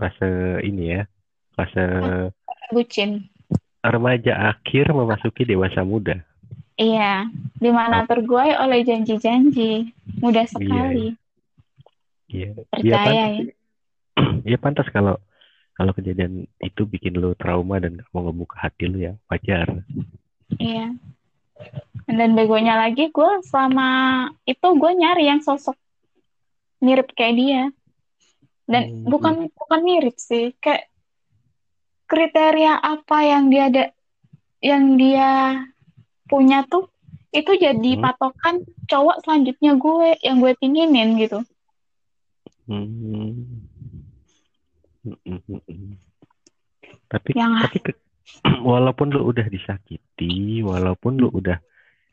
fase 0.00 0.30
ini 0.64 0.96
ya 0.96 1.02
fase 1.52 1.84
bucin. 2.72 3.28
remaja 3.84 4.54
akhir 4.54 4.90
memasuki 4.90 5.46
dewasa 5.46 5.86
muda. 5.86 6.20
Iya, 6.78 7.26
di 7.58 7.70
mana 7.74 8.06
terbuai 8.06 8.54
oleh 8.54 8.86
janji-janji. 8.86 9.90
Mudah 10.22 10.46
sekali. 10.46 11.14
Iya. 12.30 12.54
Iya 12.54 12.64
Percaya 12.70 13.02
pantas. 13.02 13.34
ya. 13.34 13.54
Iya 14.48 14.58
pantas 14.62 14.86
kalau 14.94 15.16
kalau 15.74 15.92
kejadian 15.94 16.46
itu 16.62 16.82
bikin 16.86 17.18
lu 17.18 17.34
trauma 17.38 17.78
dan 17.82 17.98
gak 17.98 18.10
mau 18.14 18.26
ngebuka 18.26 18.62
hati 18.62 18.86
lu 18.86 18.98
ya 19.02 19.14
wajar. 19.26 19.82
Iya. 20.58 20.94
Dan 22.08 22.32
begonya 22.32 22.72
lagi, 22.72 23.12
gue 23.12 23.30
selama 23.44 23.88
itu 24.48 24.64
gue 24.64 24.92
nyari 24.96 25.28
yang 25.28 25.44
sosok 25.44 25.76
mirip 26.80 27.12
kayak 27.12 27.36
dia. 27.36 27.62
Dan 28.64 29.04
Hmm. 29.04 29.12
bukan 29.12 29.34
bukan 29.52 29.80
mirip 29.84 30.16
sih, 30.16 30.56
kayak 30.56 30.88
kriteria 32.08 32.80
apa 32.80 33.18
yang 33.20 33.52
dia 33.52 33.68
ada, 33.68 33.84
yang 34.64 34.96
dia 34.96 35.60
punya 36.24 36.64
tuh 36.64 36.88
itu 37.28 37.52
jadi 37.60 38.00
Hmm. 38.00 38.02
patokan 38.08 38.64
cowok 38.88 39.20
selanjutnya 39.20 39.76
gue 39.76 40.16
yang 40.24 40.40
gue 40.40 40.52
pinginin 40.56 41.20
gitu. 41.20 41.44
Hmm. 42.64 43.44
Mm, 45.04 45.16
mm, 45.24 45.60
mm. 45.64 45.92
Tapi 47.08 47.30
Yang 47.32 47.52
tapi 47.64 47.78
ke- 47.80 48.00
walaupun 48.68 49.08
lu 49.08 49.24
udah 49.24 49.48
disakiti, 49.48 50.60
walaupun 50.60 51.16
lu 51.16 51.32
udah 51.32 51.56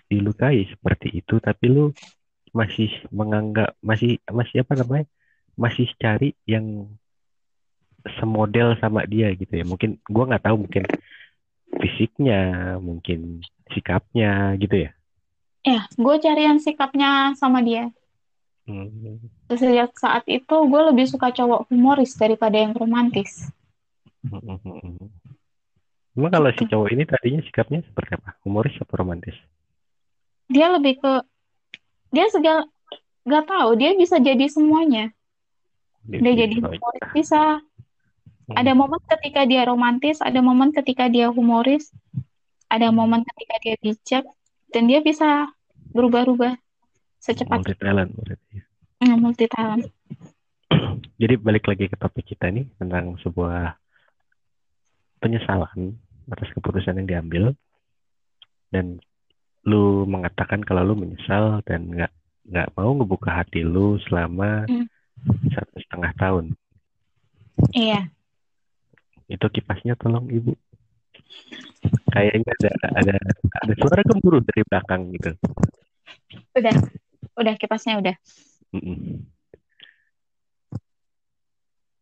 dilukai 0.08 0.70
seperti 0.70 1.22
itu, 1.22 1.38
tapi 1.42 1.66
lu 1.72 1.86
masih 2.56 2.88
menganggap 3.12 3.76
masih 3.84 4.22
masih 4.32 4.64
apa 4.64 4.74
namanya? 4.80 5.06
Masih 5.56 5.88
cari 6.00 6.36
yang 6.46 6.92
semodel 8.20 8.78
sama 8.78 9.04
dia 9.08 9.34
gitu 9.34 9.54
ya. 9.54 9.66
Mungkin 9.66 9.98
gua 10.08 10.30
nggak 10.30 10.46
tahu 10.46 10.68
mungkin 10.68 10.84
fisiknya, 11.82 12.76
mungkin 12.80 13.44
sikapnya 13.74 14.56
gitu 14.62 14.88
ya. 14.88 14.92
ya, 15.66 15.82
gue 15.98 16.16
cari 16.22 16.46
yang 16.46 16.62
sikapnya 16.62 17.34
sama 17.36 17.60
dia. 17.66 17.90
Hmm. 18.66 19.22
Sejak 19.50 19.94
saat 19.98 20.26
itu 20.26 20.56
gue 20.58 20.82
lebih 20.94 21.06
suka 21.10 21.30
cowok 21.30 21.70
humoris 21.70 22.18
daripada 22.18 22.58
yang 22.58 22.74
romantis. 22.74 23.50
Mm, 24.26 24.42
mm, 24.42 24.58
mm, 24.66 24.80
mm. 24.82 25.10
Emang 26.18 26.32
kalau 26.34 26.50
si 26.50 26.64
cowok 26.66 26.90
ini 26.96 27.04
tadinya 27.06 27.42
sikapnya 27.46 27.86
seperti 27.86 28.18
apa? 28.18 28.40
Humoris 28.42 28.74
atau 28.82 28.96
romantis? 28.98 29.38
Dia 30.50 30.74
lebih 30.74 31.02
ke 31.02 31.14
dia 32.14 32.26
segala 32.32 32.70
gak 33.26 33.46
tahu 33.50 33.76
dia 33.76 33.98
bisa 33.98 34.22
jadi 34.22 34.46
semuanya. 34.48 35.12
Dia 36.06 36.34
jadi 36.38 36.62
Oh, 36.62 36.70
humoris 36.70 37.10
bisa. 37.12 37.60
Hmm. 38.46 38.62
Ada 38.62 38.78
momen 38.78 39.02
ketika 39.10 39.42
dia 39.50 39.66
romantis, 39.66 40.22
ada 40.22 40.38
momen 40.38 40.70
ketika 40.70 41.10
dia 41.10 41.34
humoris, 41.34 41.90
ada 42.70 42.94
momen 42.94 43.26
ketika 43.26 43.56
dia 43.58 43.76
bijak, 43.82 44.24
dan 44.70 44.86
dia 44.86 45.02
bisa 45.02 45.50
berubah-ubah 45.98 46.54
secepat 47.18 47.66
multi 47.66 47.74
talent 47.82 48.14
berarti. 48.14 48.56
mm, 49.02 49.18
multi 49.18 49.46
talent. 49.50 49.90
Jadi 51.22 51.34
balik 51.42 51.66
lagi 51.66 51.90
ke 51.90 51.98
topik 51.98 52.22
kita 52.22 52.54
nih 52.54 52.70
tentang 52.78 53.18
sebuah 53.18 53.74
penyesalan 55.18 55.98
atas 56.30 56.54
keputusan 56.54 57.02
yang 57.02 57.08
diambil 57.10 57.44
dan 58.70 59.02
lu 59.66 60.06
mengatakan 60.06 60.62
kalau 60.62 60.86
lu 60.86 60.94
menyesal 60.94 61.60
dan 61.66 61.90
nggak 61.90 62.14
nggak 62.46 62.70
mau 62.78 62.94
ngebuka 62.94 63.42
hati 63.42 63.66
lu 63.66 63.98
selama 64.06 64.70
Hmm. 64.70 64.86
satu 65.50 65.76
setengah 65.82 66.12
tahun. 66.22 66.46
Iya, 67.74 68.12
Itu 69.26 69.50
kipasnya 69.50 69.98
tolong 69.98 70.30
ibu. 70.30 70.54
Kayaknya 72.14 72.52
ada 72.62 72.72
ada 73.02 73.16
ada 73.66 73.74
suara 73.82 74.06
gemuruh 74.06 74.44
dari 74.46 74.62
belakang 74.70 75.02
gitu. 75.18 75.32
udah, 76.54 76.76
udah 77.42 77.54
kipasnya 77.58 77.98
udah. 77.98 78.16
Mm-mm. 78.76 79.26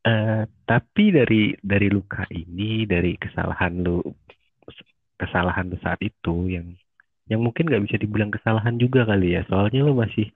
Eh, 0.03 0.43
tapi 0.67 1.15
dari 1.15 1.55
dari 1.63 1.87
luka 1.87 2.27
ini, 2.27 2.83
dari 2.83 3.15
kesalahan 3.15 3.79
lu, 3.79 4.03
kesalahan 5.15 5.71
lu 5.71 5.79
saat 5.79 6.03
itu 6.03 6.51
yang 6.51 6.75
yang 7.31 7.39
mungkin 7.39 7.69
nggak 7.69 7.83
bisa 7.87 7.95
dibilang 7.99 8.31
kesalahan 8.33 8.75
juga 8.75 9.07
kali 9.07 9.35
ya, 9.39 9.41
soalnya 9.47 9.83
lu 9.87 9.95
masih 9.95 10.27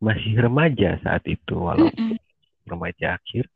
masih 0.00 0.32
remaja 0.40 0.96
saat 1.04 1.24
itu, 1.28 1.54
walaupun 1.56 2.16
Mm-mm. 2.16 2.68
remaja 2.68 3.20
akhir, 3.20 3.48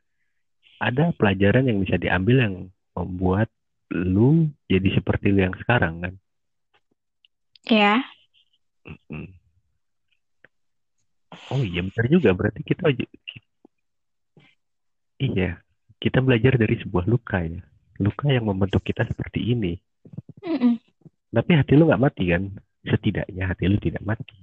ada 0.77 1.09
pelajaran 1.17 1.65
yang 1.65 1.81
bisa 1.81 1.97
diambil 1.97 2.37
yang 2.45 2.55
membuat 2.93 3.49
lu 3.89 4.49
jadi 4.69 5.01
seperti 5.01 5.33
lu 5.33 5.41
yang 5.41 5.57
sekarang 5.57 6.05
kan. 6.05 6.13
Ya, 7.65 8.05
Mm. 8.85 9.33
Oh 11.49 11.61
iya 11.65 11.81
benar 11.81 12.05
juga 12.05 12.29
berarti 12.37 12.61
kita 12.61 12.93
iya 15.17 15.57
kita 15.97 16.21
belajar 16.21 16.53
dari 16.61 16.77
sebuah 16.77 17.09
luka 17.09 17.41
ya 17.41 17.65
luka 17.97 18.29
yang 18.29 18.45
membentuk 18.45 18.85
kita 18.85 19.09
seperti 19.09 19.41
ini. 19.41 19.73
Mm-mm. 20.45 20.77
Tapi 21.35 21.51
hati 21.51 21.73
lu 21.75 21.91
nggak 21.91 21.99
mati 21.99 22.23
kan? 22.31 22.43
Setidaknya 22.87 23.43
hati 23.51 23.63
lu 23.67 23.77
tidak 23.83 24.03
mati. 24.07 24.35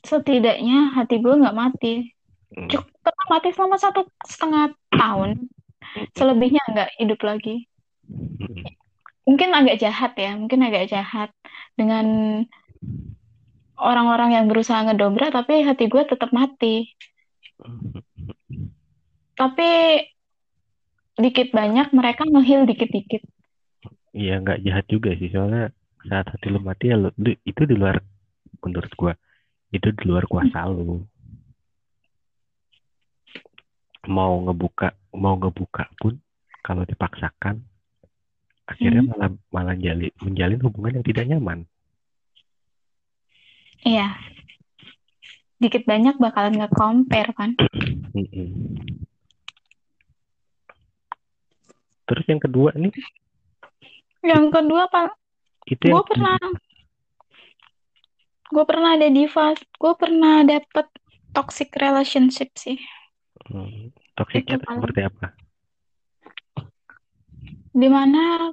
Setidaknya 0.00 0.96
hati 0.96 1.20
gue 1.20 1.34
nggak 1.36 1.58
mati. 1.58 2.08
Hmm. 2.56 2.68
Cukup 2.72 2.88
pernah 3.04 3.26
mati 3.28 3.48
selama 3.52 3.76
satu 3.76 4.00
setengah 4.24 4.72
tahun. 4.96 5.52
Selebihnya 6.16 6.64
nggak 6.72 6.90
hidup 7.04 7.20
lagi. 7.20 7.68
Hmm. 8.08 8.64
Mungkin 9.28 9.52
agak 9.52 9.78
jahat 9.78 10.16
ya, 10.16 10.34
mungkin 10.34 10.64
agak 10.64 10.88
jahat 10.88 11.30
dengan 11.76 12.06
orang-orang 13.78 14.34
yang 14.34 14.46
berusaha 14.48 14.82
ngedobrak, 14.88 15.30
tapi 15.36 15.62
hati 15.62 15.86
gue 15.86 16.02
tetap 16.08 16.32
mati. 16.32 16.90
Tapi 19.36 19.70
dikit 21.20 21.52
banyak 21.52 21.92
mereka 21.92 22.24
ngehil 22.24 22.64
dikit-dikit. 22.66 23.22
Iya 24.16 24.40
nggak 24.40 24.60
jahat 24.64 24.86
juga 24.88 25.14
sih 25.16 25.30
soalnya 25.30 25.72
saat 26.06 26.26
hati 26.28 26.46
lu 26.50 26.58
mati 26.58 26.90
ya 26.90 26.96
lu, 26.98 27.10
itu 27.20 27.62
di 27.66 27.74
luar 27.78 28.02
menurut 28.62 28.92
gua 28.98 29.12
itu 29.72 29.88
di 29.94 30.04
luar 30.04 30.26
kuasa 30.28 30.68
lu. 30.68 31.02
Mau 34.10 34.42
ngebuka 34.44 34.92
mau 35.14 35.38
ngebuka 35.38 35.86
pun 36.00 36.18
kalau 36.62 36.82
dipaksakan 36.82 37.62
akhirnya 38.66 39.02
Hmm. 39.02 39.10
malah 39.14 39.30
malah 39.50 39.76
jalin, 39.78 40.12
menjalin 40.22 40.60
hubungan 40.62 40.98
yang 40.98 41.06
tidak 41.06 41.24
nyaman. 41.28 41.58
Iya. 43.82 44.14
Dikit 45.58 45.86
banyak 45.86 46.18
bakalan 46.18 46.58
nge-compare 46.58 47.30
kan. 47.34 47.54
Mm-mm. 48.14 48.50
Terus 52.06 52.24
yang 52.26 52.42
kedua 52.42 52.70
nih 52.74 52.94
Yang 54.22 54.54
kedua, 54.54 54.86
Pak, 54.86 55.18
itu 55.66 55.82
gue 55.82 55.90
yang 55.94 56.02
pernah. 56.06 56.38
gue 58.52 58.64
pernah 58.68 58.90
ada 58.98 59.08
di 59.08 59.24
fase 59.30 59.64
gue 59.78 59.92
pernah 59.96 60.44
dapet 60.44 60.86
toxic 61.32 61.72
relationship 61.78 62.52
sih. 62.58 62.76
Hmm, 63.48 63.90
toksiknya 64.18 64.60
Itu 64.60 64.66
seperti 64.68 65.00
apa? 65.08 65.26
di 67.72 67.88
mana 67.88 68.52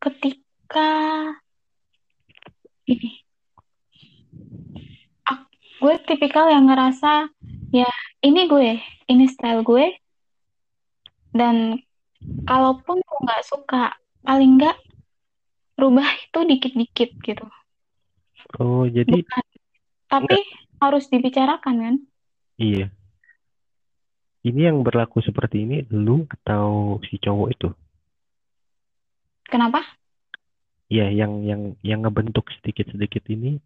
ketika 0.00 0.88
ini 2.88 3.20
gue 5.80 5.94
tipikal 6.08 6.48
yang 6.48 6.68
ngerasa 6.68 7.28
ya 7.72 7.88
ini 8.24 8.48
gue 8.48 8.80
ini 9.08 9.24
style 9.28 9.60
gue. 9.60 9.92
Dan 11.30 11.78
kalaupun 12.48 12.98
gue 13.00 13.18
nggak 13.22 13.44
suka 13.46 13.94
paling 14.24 14.56
nggak 14.58 14.76
rubah 15.80 16.08
itu 16.20 16.38
dikit-dikit 16.44 17.10
gitu 17.24 17.46
Oh, 18.60 18.84
jadi 18.88 19.08
bukan 19.24 19.44
tapi 20.10 20.36
harus 20.82 21.04
dibicarakan 21.08 21.74
kan 21.80 21.94
iya. 22.58 22.88
Ini 24.40 24.72
yang 24.72 24.80
berlaku 24.80 25.20
seperti 25.20 25.68
ini 25.68 25.76
lu 25.92 26.24
atau 26.24 26.96
si 27.04 27.20
cowok 27.20 27.48
itu? 27.52 27.68
kenapa 29.44 29.84
Iya, 30.90 31.06
yang 31.14 31.46
yang 31.46 31.62
yang 31.86 32.02
ngebentuk 32.02 32.50
sedikit-sedikit 32.58 33.22
ini 33.30 33.62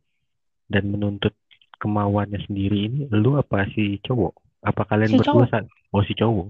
dan 0.68 0.92
menuntut 0.92 1.33
kemauannya 1.80 2.37
sendiri 2.44 2.85
ini 2.85 3.00
lu 3.09 3.40
apa 3.40 3.64
si 3.73 3.97
cowok? 4.04 4.35
Apa 4.61 4.85
kalian 4.85 5.14
Si 5.14 5.18
berdua 5.25 5.49
cowok. 5.49 5.52
sa- 5.52 5.71
Oh, 5.94 6.02
si 6.04 6.12
cowok. 6.12 6.47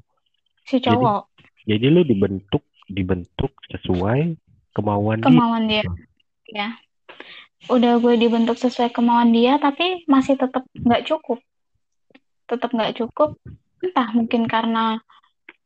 si 0.66 0.76
cowok 0.82 1.30
Jadi 1.68 1.86
lu 1.94 2.02
dibentuk 2.02 2.64
dibentuk 2.90 3.52
sesuai 3.70 4.34
kemauan 4.74 5.22
dia. 5.22 5.26
kemauan 5.26 5.64
dia. 5.70 5.84
Ya. 6.50 6.68
Udah 7.72 7.96
gue 8.02 8.14
dibentuk 8.20 8.60
sesuai 8.60 8.92
kemauan 8.92 9.32
dia 9.32 9.56
tapi 9.56 10.04
masih 10.04 10.36
tetap 10.36 10.66
nggak 10.76 11.06
cukup. 11.08 11.40
Tetap 12.50 12.70
nggak 12.74 13.00
cukup. 13.00 13.38
Entah 13.80 14.08
mungkin 14.12 14.44
karena 14.44 15.00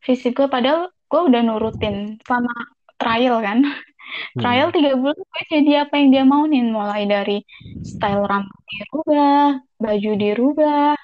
fisik 0.04 0.38
gue 0.38 0.46
padahal 0.46 0.92
gue 1.08 1.20
udah 1.24 1.40
nurutin 1.42 2.20
sama 2.28 2.52
trial 3.00 3.40
kan. 3.42 3.64
Hmm. 4.08 4.40
trial 4.40 4.72
tiga 4.72 4.96
bulan 4.96 5.20
gue 5.20 5.42
jadi 5.52 5.84
apa 5.84 6.00
yang 6.00 6.08
dia 6.08 6.24
mau 6.24 6.48
nih 6.48 6.64
mulai 6.64 7.04
dari 7.04 7.44
style 7.84 8.24
rambut 8.24 8.56
dirubah 8.64 9.60
baju 9.76 10.12
dirubah 10.16 10.96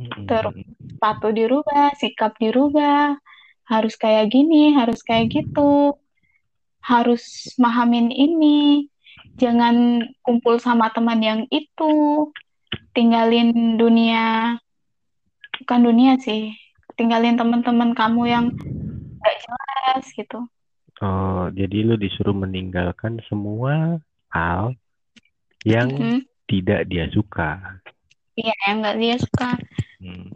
Hmm. 0.00 0.24
terus 0.24 0.56
sepatu 0.96 1.28
dirubah 1.28 1.92
sikap 2.00 2.32
dirubah. 2.40 3.20
Harus 3.68 3.94
kayak 4.00 4.32
gini 4.34 4.74
harus 4.74 5.04
kayak 5.04 5.30
gitu 5.30 5.94
harus 6.80 7.52
mahamin 7.56 8.08
ini 8.08 8.88
jangan 9.36 10.00
kumpul 10.20 10.56
sama 10.58 10.88
teman 10.92 11.20
yang 11.20 11.40
itu 11.48 11.92
tinggalin 12.92 13.76
dunia 13.76 14.56
bukan 15.60 15.80
dunia 15.84 16.16
sih 16.18 16.56
tinggalin 16.96 17.36
teman-teman 17.36 17.92
kamu 17.92 18.22
yang 18.28 18.46
gak 19.20 19.36
jelas 19.44 20.04
gitu 20.12 20.40
Oh, 21.00 21.48
jadi 21.56 21.80
lu 21.88 21.96
disuruh 21.96 22.36
meninggalkan 22.36 23.24
semua 23.24 23.96
hal 24.28 24.76
yang 25.64 25.88
Mhm. 25.88 26.28
tidak 26.44 26.84
dia 26.92 27.08
suka. 27.08 27.80
iya 28.36 28.52
yang 28.68 28.84
gak 28.84 28.98
dia 29.00 29.16
suka 29.16 29.56
Hmm. 29.96 30.28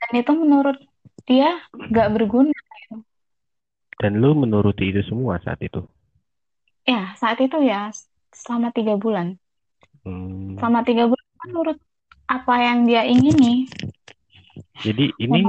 dan 0.00 0.12
itu 0.20 0.32
menurut 0.36 0.76
dia 1.24 1.64
gak 1.88 2.12
berguna 2.12 2.52
Dan 4.00 4.16
lu 4.16 4.32
menuruti 4.34 4.88
itu 4.88 5.04
semua 5.04 5.36
saat 5.38 5.60
itu. 5.60 5.84
ya 6.82 7.12
saat 7.14 7.36
itu 7.38 7.60
ya 7.60 7.92
selama 8.32 8.72
tiga 8.72 8.96
bulan 8.96 9.36
Hmm. 10.00 10.56
selama 10.56 10.80
tiga 10.80 11.04
bulan 11.04 11.28
menurut 11.44 11.78
apa 12.24 12.54
yang 12.58 12.88
dia 12.88 13.04
ingini 13.04 13.68
Jadi 14.80 15.12
ini 15.20 15.44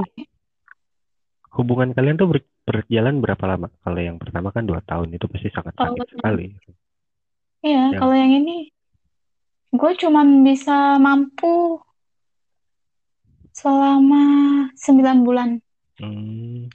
hubungan 1.50 1.90
kalian 1.90 2.20
tuh 2.20 2.28
ber- 2.28 2.52
berjalan 2.62 3.18
berapa 3.18 3.40
lama? 3.46 3.72
Kalau 3.80 3.96
yang 3.96 4.20
pertama 4.20 4.52
kan 4.52 4.68
dua 4.68 4.84
tahun 4.84 5.08
itu 5.10 5.24
pasti 5.24 5.48
sangat 5.48 5.72
sakit 5.72 5.88
pertama- 5.96 6.12
sekali. 6.12 6.46
Iya, 7.62 7.96
Yang- 7.96 7.96
kalau 7.96 8.12
yang 8.14 8.32
ini 8.36 8.56
gue 9.72 9.92
cuman 9.96 10.44
bisa 10.44 11.00
mampu 11.00 11.80
selama 13.52 14.22
9 14.74 15.18
bulan 15.22 15.50
Hmm. 15.96 16.68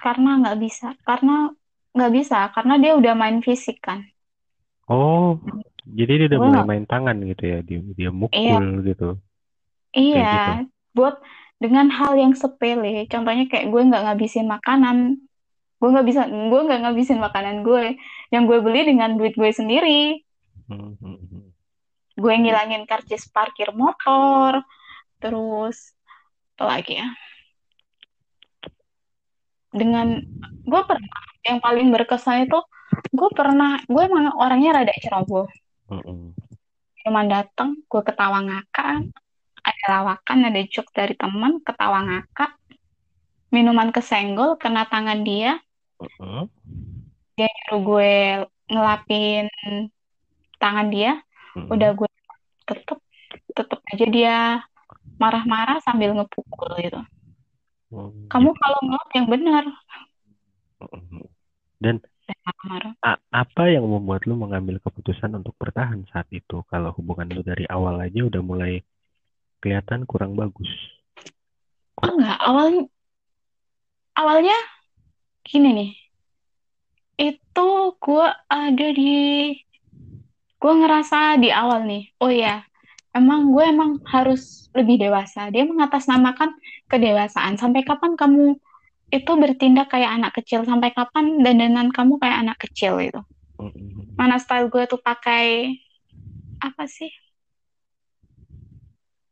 Karena 0.00 0.40
nggak 0.40 0.58
bisa, 0.58 0.96
karena 1.04 1.52
nggak 1.94 2.12
bisa, 2.16 2.48
karena 2.56 2.74
dia 2.80 2.92
udah 2.96 3.14
main 3.14 3.38
fisik 3.44 3.78
kan. 3.84 4.08
Oh, 4.90 5.38
jadi 5.86 6.26
dia 6.26 6.26
udah 6.34 6.40
mulai 6.40 6.66
main 6.66 6.86
tangan 6.88 7.16
gitu 7.22 7.44
ya, 7.46 7.58
dia, 7.62 7.80
dia 7.94 8.10
mukul 8.10 8.82
gitu. 8.82 9.20
Iya, 9.94 10.66
buat 10.96 11.20
dengan 11.60 11.92
hal 11.92 12.16
yang 12.16 12.32
sepele, 12.32 13.04
contohnya 13.06 13.44
kayak 13.46 13.68
gue 13.68 13.82
nggak 13.84 14.02
ngabisin 14.08 14.48
makanan, 14.48 15.20
gue 15.76 15.88
nggak 15.92 16.06
bisa, 16.08 16.24
gue 16.26 16.60
nggak 16.66 16.80
ngabisin 16.88 17.20
makanan 17.20 17.62
gue, 17.62 18.00
yang 18.32 18.48
gue 18.48 18.58
beli 18.64 18.88
dengan 18.88 19.14
duit 19.20 19.36
gue 19.36 19.50
sendiri, 19.52 20.24
hmm. 20.72 20.96
gue 22.16 22.34
ngilangin 22.34 22.88
karcis 22.88 23.28
parkir 23.28 23.76
motor, 23.76 24.64
terus 25.20 25.92
apa 26.56 26.64
lagi 26.76 27.00
ya? 27.00 27.08
Dengan 29.70 30.18
gue 30.66 30.82
pernah 30.84 31.14
yang 31.46 31.58
paling 31.62 31.88
berkesan 31.94 32.50
itu 32.50 32.58
gue 33.14 33.30
pernah 33.32 33.80
gue 33.86 34.02
emang 34.02 34.34
orangnya 34.36 34.82
rada 34.82 34.94
ceroboh. 34.98 35.46
Hmm, 35.90 36.02
hmm. 36.02 36.30
Cuman 37.00 37.26
dateng, 37.32 37.80
gue 37.88 38.02
ketawa 38.04 38.44
ngakak, 38.44 39.08
ada 39.64 39.84
lawakan, 39.88 40.38
ada 40.52 40.60
joke 40.68 40.92
dari 40.92 41.16
teman, 41.16 41.64
ketawa 41.64 42.04
ngakak, 42.04 42.52
minuman 43.48 43.88
kesenggol, 43.88 44.60
kena 44.60 44.84
tangan 44.84 45.24
dia, 45.24 45.56
Hmm, 46.00 46.48
dia 47.36 47.44
nyuruh 47.52 47.80
gue 47.84 48.12
ngelapin 48.72 49.52
tangan 50.56 50.88
dia, 50.88 51.20
hmm. 51.52 51.68
udah 51.68 51.90
gue 51.92 52.08
tetep 52.64 52.98
tetep 53.52 53.80
aja 53.92 54.06
dia 54.08 54.36
marah-marah 55.20 55.76
sambil 55.84 56.16
ngepukul 56.16 56.72
gitu. 56.80 56.96
Hmm, 57.90 58.30
Kamu 58.30 58.50
kalau 58.54 58.78
ngelap 58.86 59.08
yang 59.18 59.26
benar. 59.26 59.64
Dan 61.82 61.98
apa 63.34 63.62
yang 63.66 63.82
membuat 63.90 64.22
lu 64.30 64.38
mengambil 64.38 64.78
keputusan 64.78 65.34
untuk 65.34 65.58
bertahan 65.58 66.06
saat 66.14 66.30
itu? 66.30 66.62
Kalau 66.70 66.94
hubungan 66.94 67.26
lu 67.34 67.42
dari 67.42 67.66
awal 67.66 67.98
aja 67.98 68.22
udah 68.22 68.42
mulai 68.46 68.78
kelihatan 69.58 70.06
kurang 70.06 70.38
bagus. 70.38 70.70
Oh 72.00 72.08
enggak, 72.14 72.38
awal 72.40 72.86
awalnya 74.14 74.56
gini 75.42 75.68
nih. 75.74 75.90
Itu 77.20 77.98
gue 78.00 78.26
ada 78.48 78.88
di 78.96 79.52
gue 80.60 80.72
ngerasa 80.76 81.40
di 81.40 81.48
awal 81.50 81.88
nih, 81.88 82.04
oh 82.20 82.32
ya, 82.32 82.64
emang 83.16 83.50
gue 83.50 83.64
emang 83.66 83.90
harus 84.06 84.70
lebih 84.74 85.02
dewasa. 85.02 85.50
Dia 85.50 85.66
mengatasnamakan 85.66 86.54
kedewasaan. 86.86 87.58
Sampai 87.58 87.82
kapan 87.82 88.14
kamu 88.14 88.56
itu 89.10 89.32
bertindak 89.34 89.90
kayak 89.90 90.10
anak 90.14 90.32
kecil? 90.38 90.62
Sampai 90.62 90.94
kapan 90.94 91.42
dandanan 91.42 91.90
kamu 91.90 92.18
kayak 92.22 92.38
anak 92.46 92.58
kecil 92.62 92.98
itu? 93.02 93.20
Mana 94.14 94.38
style 94.38 94.70
gue 94.70 94.84
tuh 94.86 95.00
pakai 95.02 95.74
apa 96.62 96.84
sih? 96.86 97.10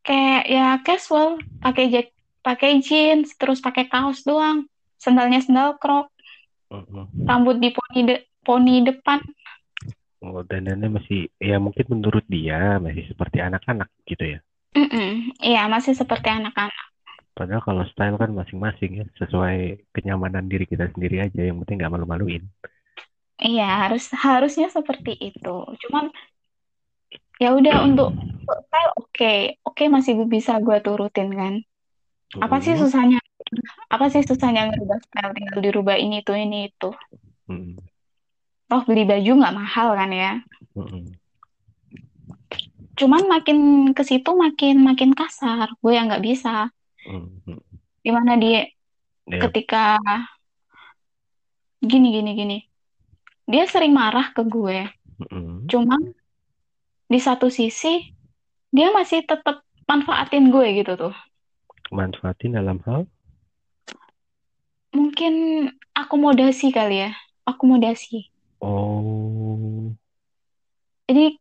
Kayak 0.02 0.42
ya 0.48 0.66
casual, 0.80 1.36
pakai 1.60 1.84
jack, 1.92 2.06
pakai 2.40 2.80
jeans, 2.80 3.36
terus 3.36 3.60
pakai 3.60 3.86
kaos 3.92 4.24
doang. 4.24 4.64
Sandalnya 4.96 5.38
sandal 5.44 5.76
krok, 5.78 6.10
rambut 7.28 7.60
di 7.60 7.70
poni 7.70 8.00
de- 8.08 8.24
poni 8.42 8.82
depan. 8.82 9.20
Oh, 10.18 10.42
dandannya 10.42 10.98
masih 10.98 11.30
ya 11.38 11.62
mungkin 11.62 11.86
menurut 11.86 12.26
dia 12.26 12.82
masih 12.82 13.06
seperti 13.06 13.38
anak-anak 13.38 13.86
gitu 14.02 14.34
ya. 14.34 14.38
Mm-mm. 14.74 15.30
Iya, 15.38 15.70
masih 15.70 15.94
seperti 15.94 16.26
anak-anak. 16.26 16.86
Padahal 17.38 17.62
kalau 17.62 17.86
style 17.86 18.18
kan 18.18 18.34
masing-masing 18.34 18.98
ya, 18.98 19.06
sesuai 19.14 19.86
kenyamanan 19.94 20.50
diri 20.50 20.66
kita 20.66 20.90
sendiri 20.90 21.22
aja. 21.22 21.38
Yang 21.38 21.62
penting 21.62 21.76
nggak 21.78 21.92
malu-maluin. 21.94 22.42
Iya, 23.38 23.86
harus 23.86 24.10
harusnya 24.10 24.66
seperti 24.74 25.14
itu. 25.14 25.56
Cuman 25.86 26.10
ya 27.38 27.54
udah 27.54 27.86
untuk 27.86 28.10
style 28.42 28.92
oke, 28.98 29.34
oke 29.62 29.84
masih 29.86 30.18
bisa 30.26 30.58
gue 30.58 30.82
turutin 30.82 31.30
kan. 31.30 31.54
Apa 32.42 32.58
sih 32.58 32.74
susahnya? 32.74 33.22
Apa 33.86 34.10
sih 34.10 34.26
susahnya 34.26 34.66
ngerubah 34.74 34.98
style? 34.98 35.32
Tinggal 35.38 35.58
dirubah 35.62 35.94
ini 35.94 36.26
itu 36.26 36.34
ini 36.34 36.74
itu. 36.74 36.90
Mm-mm. 37.46 37.87
Toh 38.68 38.82
beli 38.84 39.08
baju 39.08 39.32
nggak 39.40 39.56
mahal 39.56 39.88
kan 39.96 40.10
ya. 40.12 40.32
Mm-mm. 40.76 41.16
Cuman 42.98 43.24
makin 43.30 43.58
ke 43.96 44.02
situ 44.04 44.30
makin 44.36 44.84
makin 44.84 45.16
kasar. 45.16 45.72
Gue 45.80 45.96
yang 45.96 46.12
nggak 46.12 46.24
bisa. 46.24 46.68
Mm-mm. 47.08 47.58
Di 48.04 48.10
mana 48.12 48.36
dia 48.36 48.68
Ya, 49.28 49.44
ketika 49.44 50.00
gini 51.84 52.16
gini 52.16 52.32
gini, 52.32 52.58
dia 53.44 53.68
sering 53.68 53.92
marah 53.92 54.32
ke 54.32 54.40
gue. 54.40 54.88
mm-mm. 55.20 55.68
Cuman 55.68 56.16
di 57.08 57.20
satu 57.20 57.52
sisi 57.52 58.08
dia 58.72 58.88
masih 58.92 59.24
tetap 59.28 59.60
manfaatin 59.84 60.48
gue 60.48 60.80
gitu 60.80 60.96
tuh. 60.96 61.14
manfaatin 61.88 62.52
dalam 62.56 62.80
hal 62.84 63.08
Mungkin 64.92 65.68
akomodasi 65.92 66.72
kali 66.72 67.04
ya. 67.04 67.12
Akomodasi. 67.44 68.32
Oh 68.60 69.92
Jadi 71.08 71.40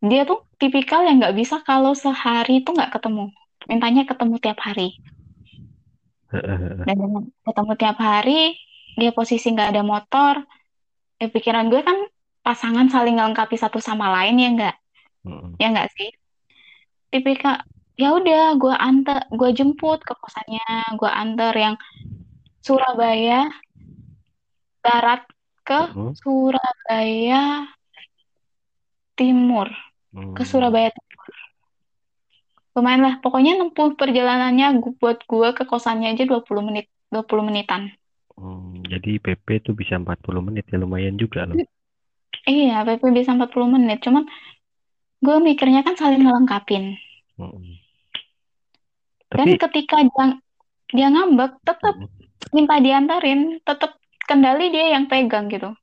dia 0.00 0.26
tuh 0.26 0.42
tipikal 0.58 1.06
yang 1.06 1.22
nggak 1.22 1.36
bisa 1.38 1.62
kalau 1.62 1.94
sehari 1.94 2.64
itu 2.64 2.74
nggak 2.74 2.98
ketemu. 2.98 3.30
Mintanya 3.70 4.02
ketemu 4.08 4.34
tiap 4.42 4.58
hari. 4.58 4.98
Dan 6.86 6.96
dengan 6.96 7.22
ketemu 7.46 7.72
tiap 7.78 7.98
hari, 7.98 8.58
dia 8.98 9.10
posisi 9.14 9.52
nggak 9.54 9.70
ada 9.76 9.82
motor. 9.86 10.34
Ya 11.20 11.28
pikiran 11.28 11.68
gue 11.68 11.84
kan 11.84 11.98
pasangan 12.40 12.88
saling 12.88 13.20
melengkapi 13.20 13.54
satu 13.60 13.78
sama 13.78 14.08
lain 14.10 14.40
ya 14.40 14.48
nggak? 14.56 14.76
Mm-mm. 15.28 15.52
Ya 15.60 15.68
nggak 15.70 15.90
sih? 15.94 16.10
Tipikal 17.12 17.60
ya 18.00 18.16
udah 18.16 18.56
gue 18.56 18.74
antar, 18.74 19.28
gue 19.28 19.50
jemput 19.52 20.00
ke 20.00 20.16
kosannya, 20.16 20.96
gue 20.96 21.10
antar 21.10 21.52
yang 21.52 21.74
Surabaya 22.64 23.48
barat 24.80 25.24
ke 25.70 25.80
Mm-mm. 25.94 26.10
Surabaya 26.18 27.70
Timur. 29.14 29.70
Ke 30.34 30.42
Mm. 30.42 30.48
Surabaya 30.50 30.90
Timur. 30.90 31.26
Lumayan 32.74 33.02
lah, 33.06 33.14
pokoknya 33.22 33.62
nempuh 33.62 33.94
perjalanannya 33.94 34.82
buat 34.98 35.22
gue 35.22 35.48
ke 35.54 35.62
kosannya 35.66 36.10
aja 36.18 36.26
20 36.26 36.66
menit, 36.66 36.90
20 37.14 37.46
menitan. 37.46 37.94
Mm, 38.34 38.82
jadi 38.90 39.22
PP 39.22 39.46
tuh 39.62 39.74
bisa 39.78 39.94
40 39.94 40.42
menit 40.42 40.66
ya 40.66 40.82
lumayan 40.82 41.14
juga 41.14 41.46
loh. 41.46 41.54
Iya, 42.48 42.82
PP 42.82 43.14
bisa 43.14 43.30
40 43.36 43.70
menit. 43.70 44.02
Cuman 44.02 44.26
gue 45.22 45.36
mikirnya 45.38 45.86
kan 45.86 45.94
saling 45.94 46.24
melengkapin. 46.24 46.98
Dan 49.30 49.46
Tapi 49.46 49.50
ketika 49.62 50.02
dia, 50.02 50.26
dia 50.90 51.06
ngambek, 51.06 51.62
tetap 51.62 51.94
mm, 51.94 52.50
minta 52.50 52.82
diantarin, 52.82 53.62
tetap 53.62 53.99
kendali 54.30 54.70
dia 54.70 54.94
yang 54.94 55.10
pegang 55.10 55.50
gitu. 55.50 55.74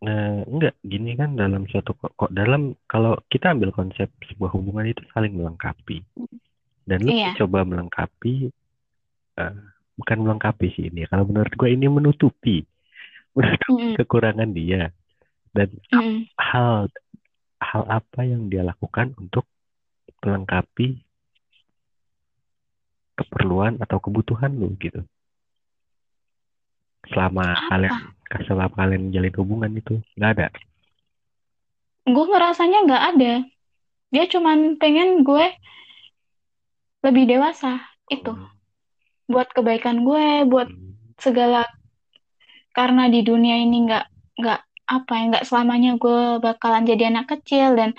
Nah, 0.00 0.44
enggak, 0.48 0.76
gini 0.84 1.16
kan 1.16 1.36
dalam 1.36 1.68
suatu 1.68 1.92
kok, 1.96 2.12
kok 2.16 2.32
dalam 2.32 2.72
kalau 2.88 3.16
kita 3.28 3.52
ambil 3.52 3.72
konsep 3.72 4.08
sebuah 4.28 4.52
hubungan 4.56 4.88
itu 4.88 5.04
saling 5.12 5.36
melengkapi. 5.36 6.00
Dan 6.86 7.04
lu 7.04 7.12
Iya. 7.12 7.36
coba 7.36 7.66
melengkapi 7.68 8.48
eh, 9.36 9.54
bukan 9.96 10.18
melengkapi 10.24 10.66
sih 10.72 10.88
ini. 10.88 11.04
Kalau 11.08 11.28
menurut 11.28 11.52
gue 11.52 11.68
ini 11.68 11.86
menutupi 11.92 12.64
menutupi 13.36 14.00
kekurangan 14.00 14.48
dia 14.52 14.92
dan 15.52 15.68
mm-mm. 15.92 16.28
hal 16.36 16.88
hal 17.60 17.82
apa 17.88 18.20
yang 18.24 18.52
dia 18.52 18.60
lakukan 18.64 19.16
untuk 19.16 19.48
melengkapi 20.20 21.00
keperluan 23.16 23.80
atau 23.80 23.96
kebutuhan 23.96 24.52
lu 24.52 24.76
gitu. 24.76 25.00
Selama 27.10 27.44
kalian 27.70 27.92
Apa? 27.92 28.42
selama 28.42 28.74
kalian 28.74 29.02
menjalin 29.08 29.34
hubungan 29.38 29.70
itu 29.78 29.94
nggak 30.18 30.30
ada. 30.38 30.46
Gue 32.06 32.24
ngerasanya 32.26 32.78
nggak 32.86 33.04
ada. 33.14 33.32
Dia 34.10 34.24
cuman 34.30 34.78
pengen 34.78 35.22
gue 35.26 35.46
lebih 37.06 37.24
dewasa. 37.30 37.82
Itu. 38.10 38.34
Buat 39.26 39.50
kebaikan 39.54 40.06
gue, 40.06 40.46
buat 40.46 40.70
Hmm. 40.70 40.94
segala 41.18 41.66
karena 42.76 43.08
di 43.08 43.24
dunia 43.24 43.56
ini 43.56 43.88
nggak 43.88 44.04
nggak 44.36 44.60
apa 44.86 45.12
ya 45.16 45.22
nggak 45.32 45.46
selamanya 45.48 45.96
gue 45.96 46.38
bakalan 46.44 46.84
jadi 46.84 47.08
anak 47.08 47.26
kecil 47.32 47.72
dan 47.72 47.96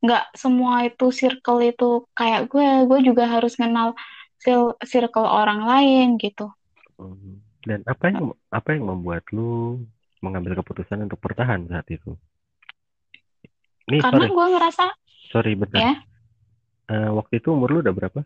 nggak 0.00 0.32
semua 0.32 0.88
itu 0.88 1.12
circle 1.12 1.60
itu 1.60 2.08
kayak 2.16 2.48
gue 2.48 2.88
gue 2.88 2.98
juga 3.04 3.28
harus 3.28 3.60
kenal 3.60 3.92
circle 4.82 5.28
orang 5.28 5.68
lain 5.68 6.16
gitu 6.16 6.48
Hmm. 6.96 7.40
Dan 7.60 7.80
apa 7.84 8.04
yang 8.08 8.32
apa 8.48 8.68
yang 8.72 8.84
membuat 8.88 9.24
lu 9.36 9.80
mengambil 10.24 10.52
keputusan 10.60 11.04
untuk 11.08 11.20
bertahan 11.20 11.68
saat 11.68 11.86
itu? 11.92 12.16
Ini 13.90 13.98
karena 14.04 14.26
gue 14.28 14.46
ngerasa 14.56 14.84
sorry 15.32 15.52
bentar. 15.56 15.80
ya 15.80 15.92
Eh, 16.90 17.10
waktu 17.14 17.38
itu 17.38 17.48
umur 17.54 17.68
lu 17.70 17.78
udah 17.86 17.94
berapa? 17.94 18.20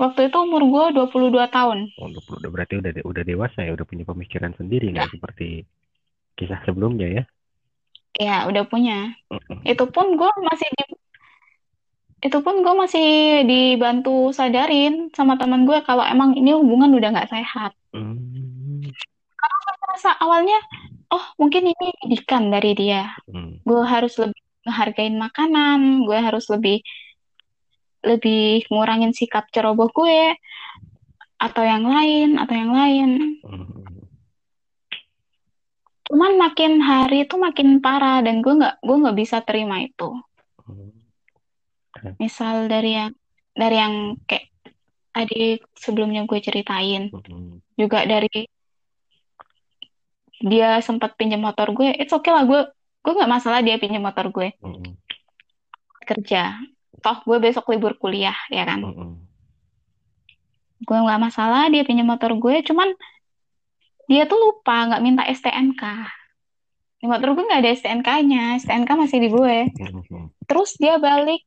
waktu 0.00 0.20
itu 0.28 0.36
umur 0.40 0.62
gue 0.72 0.84
22 0.96 1.46
tahun 1.52 1.78
Oh, 2.00 2.08
20, 2.08 2.38
udah 2.40 2.50
berarti 2.54 2.74
udah 2.80 2.90
de- 2.96 3.06
udah 3.06 3.22
dewasa 3.26 3.58
ya, 3.66 3.70
udah 3.76 3.86
punya 3.86 4.04
pemikiran 4.08 4.52
sendiri 4.56 4.88
Ya. 4.90 5.04
nggak 5.04 5.12
seperti 5.12 5.46
kisah 6.38 6.60
sebelumnya 6.66 7.08
ya. 7.08 7.22
ya 8.16 8.44
udah 8.48 8.64
punya 8.68 9.16
Mm-mm. 9.32 9.58
itu 9.64 9.84
pun 9.94 10.06
gue 10.20 10.30
masih 10.48 10.68
di 10.76 10.84
itu 12.22 12.38
pun 12.38 12.62
gue 12.62 12.74
masih 12.78 13.42
dibantu 13.50 14.30
sadarin 14.30 15.10
sama 15.10 15.34
teman 15.34 15.66
gue 15.66 15.82
kalau 15.82 16.06
emang 16.06 16.38
ini 16.38 16.54
hubungan 16.54 16.94
udah 16.94 17.10
nggak 17.10 17.30
sehat 17.30 17.74
Hmm. 17.92 18.80
rasa 19.92 20.16
awalnya 20.24 20.56
oh 21.12 21.20
mungkin 21.36 21.68
ini 21.68 21.86
didikan 22.06 22.48
dari 22.48 22.72
dia 22.78 23.12
Hmm. 23.28 23.58
gue 23.66 23.82
harus 23.84 24.14
lebih 24.22 24.38
ngehargain 24.64 25.18
makanan 25.18 26.06
gue 26.06 26.16
harus 26.16 26.46
lebih 26.48 26.80
lebih 28.06 28.64
ngurangin 28.70 29.12
sikap 29.12 29.50
ceroboh 29.50 29.90
gue 29.90 30.38
atau 31.42 31.62
yang 31.66 31.84
lain 31.84 32.38
atau 32.38 32.54
yang 32.54 32.72
lain 32.72 33.10
Hmm. 33.42 33.82
cuman 36.06 36.32
makin 36.38 36.78
hari 36.78 37.26
itu 37.26 37.34
makin 37.34 37.82
parah 37.82 38.22
dan 38.22 38.40
gue 38.46 38.54
nggak 38.62 38.78
gue 38.78 38.96
nggak 39.00 39.18
bisa 39.18 39.40
terima 39.42 39.82
itu. 39.82 40.12
Misal 42.18 42.66
dari 42.66 42.90
yang 42.92 43.10
dari 43.52 43.76
yang 43.76 43.94
kayak 44.24 44.48
tadi 45.10 45.42
sebelumnya 45.74 46.24
gue 46.24 46.38
ceritain 46.38 47.12
Hmm. 47.12 47.60
juga 47.76 48.02
dari 48.02 48.48
dia 50.42 50.80
sempat 50.80 51.14
pinjam 51.14 51.38
motor 51.38 51.70
gue 51.70 51.94
it's 51.94 52.10
okay 52.10 52.34
lah 52.34 52.42
gue 52.42 52.60
gue 53.02 53.12
nggak 53.12 53.30
masalah 53.30 53.60
dia 53.60 53.76
pinjam 53.76 54.02
motor 54.02 54.28
gue 54.28 54.50
Hmm. 54.58 54.98
kerja 56.02 56.58
toh 56.98 57.18
gue 57.22 57.38
besok 57.38 57.70
libur 57.70 57.94
kuliah 57.94 58.34
ya 58.48 58.64
kan 58.64 58.80
Hmm. 58.82 59.14
gue 60.80 60.98
nggak 60.98 61.20
masalah 61.20 61.70
dia 61.70 61.86
pinjam 61.86 62.08
motor 62.08 62.34
gue 62.34 62.58
cuman 62.62 62.90
dia 64.10 64.26
tuh 64.26 64.34
lupa 64.36 64.90
nggak 64.90 65.02
minta 65.02 65.22
STNK 65.24 65.82
di 66.98 67.06
motor 67.06 67.34
gue 67.34 67.44
nggak 67.44 67.62
ada 67.62 67.70
STNK-nya 67.72 68.42
STNK 68.58 68.90
masih 68.96 69.18
di 69.18 69.28
gue 69.28 69.56
Hmm. 70.08 70.26
terus 70.48 70.74
dia 70.74 70.98
balik 70.98 71.46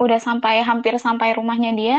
udah 0.00 0.18
sampai 0.18 0.62
hampir 0.66 0.98
sampai 0.98 1.34
rumahnya 1.38 1.72
dia 1.74 1.98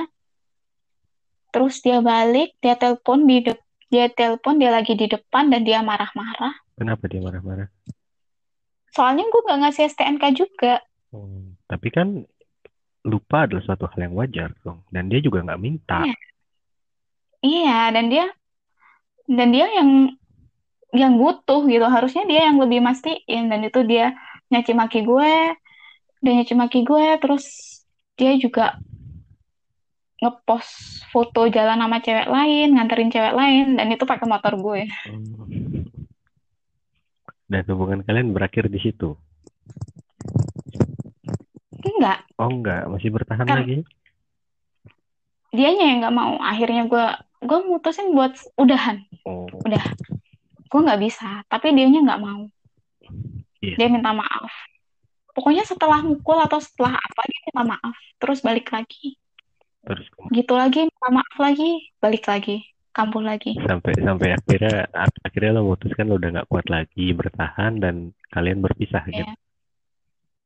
terus 1.55 1.79
dia 1.79 2.03
balik 2.03 2.51
dia 2.59 2.75
telepon 2.75 3.23
di 3.23 3.45
de- 3.45 3.63
dia 3.87 4.11
telepon 4.11 4.59
dia 4.59 4.75
lagi 4.75 4.93
di 4.97 5.07
depan 5.07 5.47
dan 5.47 5.63
dia 5.63 5.79
marah-marah 5.79 6.65
Kenapa 6.75 7.07
dia 7.07 7.23
marah-marah? 7.23 7.71
Soalnya 8.91 9.23
gue 9.27 9.41
nggak 9.47 9.59
ngasih 9.63 9.83
STNK 9.91 10.23
juga. 10.35 10.83
Hmm, 11.11 11.55
tapi 11.71 11.87
kan 11.87 12.27
lupa 13.07 13.47
adalah 13.47 13.63
suatu 13.63 13.87
hal 13.87 14.11
yang 14.11 14.15
wajar 14.15 14.51
dong. 14.63 14.83
Dan 14.91 15.07
dia 15.07 15.23
juga 15.23 15.43
nggak 15.43 15.61
minta. 15.63 16.03
Iya. 16.03 16.15
Iya, 17.45 17.79
dan 17.95 18.05
dia 18.11 18.25
dan 19.31 19.47
dia 19.55 19.67
yang 19.71 19.89
yang 20.91 21.13
butuh 21.15 21.63
gitu. 21.67 21.87
Harusnya 21.87 22.27
dia 22.27 22.51
yang 22.51 22.59
lebih 22.59 22.83
mastiin 22.83 23.47
dan 23.47 23.63
itu 23.63 23.79
dia 23.87 24.15
nyaci 24.51 24.75
maki 24.75 24.99
gue, 25.07 25.55
dia 26.19 26.31
nyaci 26.33 26.53
maki 26.53 26.83
gue, 26.83 27.05
terus 27.17 27.45
dia 28.15 28.35
juga 28.35 28.79
ngepost 30.15 30.71
foto 31.11 31.45
jalan 31.47 31.77
sama 31.77 31.99
cewek 31.99 32.27
lain, 32.27 32.73
nganterin 32.73 33.11
cewek 33.11 33.33
lain, 33.33 33.75
dan 33.75 33.87
itu 33.91 34.03
pakai 34.03 34.25
motor 34.25 34.55
gue. 34.55 34.87
Hmm. 35.05 35.85
Dan 37.45 37.61
hubungan 37.69 38.01
kalian 38.01 38.33
berakhir 38.33 38.67
di 38.67 38.79
situ. 38.79 39.13
Enggak, 41.85 42.25
Oh 42.35 42.49
enggak, 42.49 42.89
masih 42.89 43.13
bertahan 43.13 43.45
Kan- 43.45 43.59
lagi? 43.61 43.77
dianya 45.53 45.85
yang 45.87 45.99
nggak 46.03 46.17
mau. 46.17 46.35
Akhirnya 46.41 46.83
gue 46.83 47.05
gue 47.45 47.59
mutusin 47.63 48.11
buat 48.11 48.33
udahan. 48.57 49.05
Oh, 49.23 49.47
Udah, 49.63 49.83
gue 50.67 50.79
nggak 50.81 50.99
bisa. 50.99 51.45
Tapi 51.47 51.71
dianya 51.71 52.01
nggak 52.03 52.19
mau. 52.19 52.49
iya. 53.61 53.75
Dia 53.77 53.87
minta 53.87 54.11
maaf. 54.11 54.51
Pokoknya 55.35 55.67
setelah 55.67 55.99
mukul 55.99 56.39
atau 56.39 56.57
setelah 56.57 56.95
apa 56.95 57.21
dia 57.27 57.39
minta 57.43 57.63
maaf. 57.67 57.95
Terus 58.17 58.39
balik 58.39 58.71
lagi. 58.71 59.19
Terus 59.83 60.07
Gitu 60.31 60.53
lagi, 60.55 60.87
minta 60.87 61.09
maaf 61.11 61.35
lagi, 61.37 61.91
balik 61.99 62.23
lagi, 62.25 62.63
kambuh 62.89 63.21
lagi. 63.21 63.53
sampai 63.59 63.91
sampai 63.93 64.29
akhirnya 64.33 64.87
akhirnya 65.21 65.51
lo 65.53 65.61
memutuskan 65.67 66.07
lo 66.07 66.15
udah 66.15 66.29
nggak 66.33 66.47
kuat 66.47 66.67
lagi 66.67 67.11
bertahan 67.11 67.77
dan 67.77 67.95
kalian 68.31 68.63
berpisah 68.63 69.03
Iya. 69.05 69.27
gitu. 69.27 69.33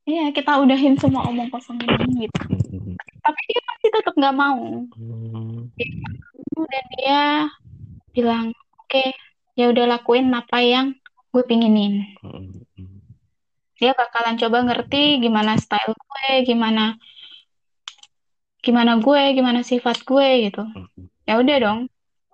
Iya, 0.09 0.25
kita 0.33 0.57
udahin 0.57 0.97
semua 0.97 1.29
omong 1.29 1.53
kosong 1.53 1.77
ini 1.79 2.25
gitu. 2.25 2.41
Hmm, 2.49 2.97
Tapi 3.21 3.41
dia 3.45 3.61
masih 3.61 3.89
tetap 3.93 4.13
nggak 4.17 4.35
mau. 4.35 4.89
hmm, 4.89 5.69
Dan 6.59 6.85
dia 6.97 7.21
bilang, 8.09 8.49
oke, 8.75 9.05
ya 9.53 9.69
udah 9.69 9.85
lakuin 9.85 10.33
apa 10.33 10.57
yang 10.59 10.97
gue 11.29 11.43
pinginin. 11.45 12.09
hmm. 12.25 12.65
Dia 13.79 13.95
bakalan 13.95 14.35
coba 14.35 14.57
ngerti 14.67 15.23
gimana 15.23 15.55
style 15.55 15.95
gue, 15.95 16.43
gimana 16.43 16.99
gimana 18.59 18.99
gue, 18.99 19.21
gimana 19.33 19.63
sifat 19.63 20.03
gue 20.03 20.51
gitu. 20.51 20.63
Ya 21.23 21.39
udah 21.39 21.57
dong, 21.63 21.79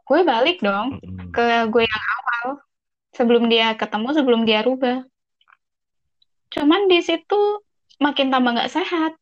gue 0.09 0.19
balik 0.25 0.57
dong 0.65 0.97
ke 1.29 1.45
gue 1.69 1.83
yang 1.85 2.03
awal 2.17 2.45
sebelum 3.13 3.45
dia 3.45 3.77
ketemu, 3.77 4.09
sebelum 4.17 4.41
dia 4.43 4.65
rubah. 4.65 5.05
Cuman 6.49 6.89
di 6.89 6.99
situ 7.05 7.61
makin 8.01 8.33
tambah 8.33 8.57
nggak 8.57 8.73
sehat. 8.73 9.13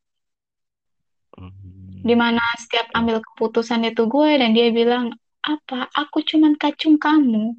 Di 2.03 2.15
mana 2.19 2.43
setiap 2.59 2.91
ambil 2.95 3.23
keputusan 3.23 3.83
itu 3.87 4.07
gue 4.11 4.31
dan 4.35 4.51
dia 4.51 4.71
bilang, 4.75 5.15
apa? 5.43 5.87
Aku 5.91 6.23
cuman 6.23 6.55
kacung 6.59 6.99
kamu. 6.99 7.55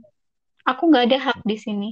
Aku 0.65 0.89
nggak 0.89 1.05
ada 1.13 1.19
hak 1.21 1.39
di 1.45 1.57
sini. 1.57 1.91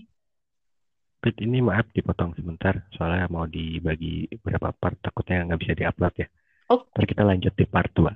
Pit, 1.22 1.36
ini 1.46 1.58
maaf 1.68 1.86
dipotong 1.96 2.34
sebentar, 2.38 2.74
soalnya 2.94 3.26
mau 3.34 3.46
dibagi 3.46 4.26
berapa 4.44 4.68
part, 4.80 4.96
takutnya 5.04 5.46
nggak 5.46 5.60
bisa 5.62 5.74
diupload 5.78 6.14
ya. 6.22 6.26
Oke. 6.68 6.88
Ntar 6.92 7.04
kita 7.10 7.22
lanjut 7.30 7.52
di 7.60 7.66
part 7.74 7.90
2. 7.96 8.12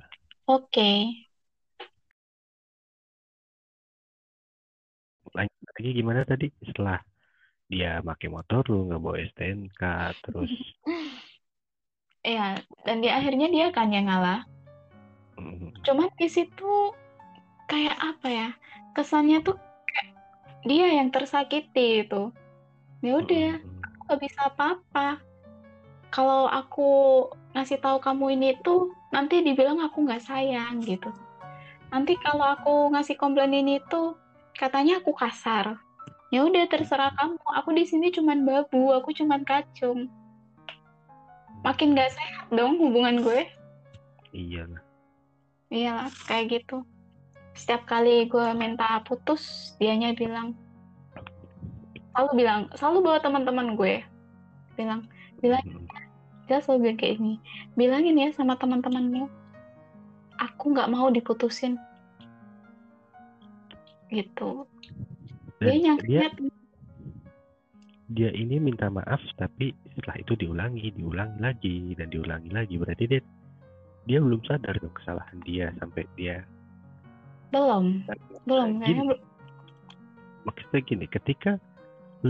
Oke. 0.55 0.91
Lanjut 5.37 5.69
lagi 5.77 5.91
gimana 5.99 6.21
tadi? 6.31 6.47
Setelah 6.67 6.99
dia 7.71 8.03
pakai 8.09 8.29
motor, 8.37 8.63
lu 8.73 8.79
nggak 8.91 9.03
bawa 9.05 9.17
STNK, 9.31 9.83
terus 10.25 10.53
Iya, 12.27 12.59
dan 12.83 12.97
di 13.05 13.09
akhirnya 13.19 13.47
dia 13.55 13.67
kan 13.71 13.89
yang 13.95 14.11
ngalah. 14.11 14.43
hmm, 15.39 15.71
Cuman 15.87 16.11
di 16.19 16.27
situ 16.27 16.73
kayak 17.71 17.95
apa 18.03 18.27
ya? 18.27 18.49
Kesannya 18.99 19.39
tuh 19.47 19.57
dia 20.67 20.87
yang 20.99 21.15
tersakiti 21.15 22.03
itu. 22.03 22.35
Ya 23.07 23.23
udah, 23.23 23.63
hmm, 23.63 24.03
nggak 24.11 24.19
bisa 24.19 24.51
apa-apa. 24.51 25.23
Kalau 26.11 26.51
aku 26.51 26.91
ngasih 27.55 27.79
tahu 27.79 28.03
kamu 28.03 28.35
ini 28.35 28.59
tuh 28.67 28.91
nanti 29.15 29.47
dibilang 29.47 29.79
aku 29.79 30.03
nggak 30.03 30.27
sayang 30.27 30.83
gitu. 30.83 31.15
Nanti 31.95 32.19
kalau 32.19 32.43
aku 32.43 32.91
ngasih 32.91 33.15
komplain 33.15 33.55
ini 33.55 33.79
tuh 33.87 34.19
katanya 34.59 34.99
aku 34.99 35.15
kasar. 35.15 35.79
Ya 36.35 36.43
udah 36.43 36.67
terserah 36.67 37.15
kamu. 37.15 37.39
Aku 37.63 37.71
di 37.79 37.87
sini 37.87 38.11
cuman 38.11 38.43
babu, 38.43 38.91
aku 38.91 39.15
cuman 39.15 39.47
kacung. 39.47 40.11
Makin 41.63 41.95
nggak 41.95 42.11
sehat 42.11 42.51
dong 42.51 42.75
hubungan 42.83 43.23
gue. 43.23 43.47
iya. 44.35 44.67
Iyalah, 45.71 46.11
kayak 46.27 46.59
gitu. 46.59 46.83
Setiap 47.55 47.87
kali 47.87 48.27
gue 48.27 48.47
minta 48.59 48.99
putus, 49.07 49.75
dianya 49.79 50.11
bilang, 50.11 50.59
selalu 52.17 52.31
bilang, 52.41 52.61
selalu 52.73 52.99
bawa 53.05 53.19
teman-teman 53.21 53.77
gue, 53.77 54.01
bilang, 54.81 55.05
bilang, 55.45 55.61
Hmm, 55.69 55.85
dia 56.49 56.65
selalu 56.65 56.89
bilang 56.89 56.99
kayak 56.99 57.15
ini, 57.21 57.37
bilangin 57.77 58.17
ya 58.17 58.33
sama 58.33 58.57
teman-temanmu, 58.57 59.29
aku 60.41 60.65
nggak 60.73 60.89
mau 60.89 61.13
diputusin, 61.13 61.77
gitu. 64.09 64.65
Dia 65.61 65.77
Dan 65.77 65.77
nyangkanya 65.85 66.29
dia 66.33 66.51
dia 68.07 68.31
ini 68.31 68.63
minta 68.63 68.87
maaf 68.87 69.19
tapi 69.35 69.75
setelah 69.99 70.17
itu 70.23 70.39
diulangi 70.39 70.95
diulangi 70.95 71.39
lagi 71.43 71.77
dan 71.99 72.07
diulangi 72.09 72.51
lagi. 72.55 72.79
Berarti 72.79 73.05
dia 73.11 73.21
dia 74.07 74.23
belum 74.23 74.41
sadar 74.47 74.79
dong 74.79 74.95
kesalahan 74.95 75.39
dia 75.43 75.75
sampai 75.83 76.07
dia 76.15 76.47
belum, 77.51 78.07
belum, 78.47 78.83
Gini, 78.83 78.83
kayaknya 78.83 79.05
belum. 79.11 79.23
maksudnya 80.47 80.81
gini 80.87 81.07
ketika 81.11 81.59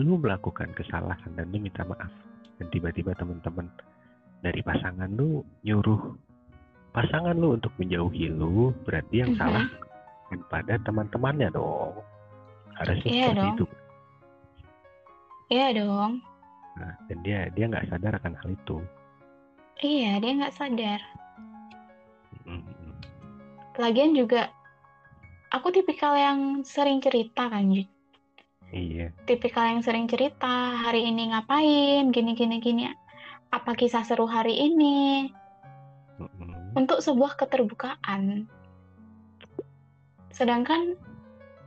lu 0.02 0.20
melakukan 0.20 0.72
kesalahan 0.76 1.32
dan 1.34 1.48
lu 1.48 1.58
minta 1.58 1.82
maaf 1.84 2.12
dan 2.60 2.66
tiba-tiba 2.68 3.16
teman-teman 3.16 3.68
dari 4.40 4.60
pasangan 4.60 5.08
lu 5.16 5.40
nyuruh 5.64 6.16
pasangan 6.92 7.36
lu 7.36 7.56
untuk 7.56 7.72
menjauhi 7.80 8.28
lu 8.28 8.72
berarti 8.84 9.24
yang 9.24 9.32
Mhm. 9.32 9.40
salah 9.40 9.66
pada 10.50 10.74
teman-temannya 10.82 11.48
dong 11.52 11.96
harusnya 12.76 13.08
Iya 13.08 13.26
seperti 13.30 13.40
dong. 13.40 13.54
itu 13.54 13.66
Iya 15.46 15.68
dong, 15.78 16.12
nah, 16.74 16.94
dan 17.06 17.18
dia 17.22 17.46
dia 17.54 17.70
nggak 17.70 17.86
sadar 17.86 18.18
akan 18.18 18.34
hal 18.34 18.48
itu 18.50 18.76
iya 19.78 20.18
dia 20.18 20.32
nggak 20.34 20.56
sadar. 20.58 21.00
Mhm. 22.42 22.90
Lagian 23.76 24.16
juga, 24.16 24.50
aku 25.52 25.68
tipikal 25.70 26.16
yang 26.16 26.64
sering 26.64 26.98
cerita 26.98 27.46
kan, 27.46 27.68
Jud. 27.70 27.86
Iya. 28.74 29.12
Tipikal 29.26 29.76
yang 29.76 29.82
sering 29.82 30.06
cerita 30.10 30.78
hari 30.80 31.06
ini 31.06 31.30
ngapain? 31.34 32.10
Gini 32.10 32.32
gini 32.34 32.58
gini. 32.62 32.86
Apa 33.50 33.78
kisah 33.78 34.02
seru 34.02 34.26
hari 34.26 34.58
ini? 34.58 35.30
Mhm. 36.16 36.56
untuk 36.76 37.00
sebuah 37.00 37.40
keterbukaan. 37.40 38.44
Sedangkan 40.28 40.92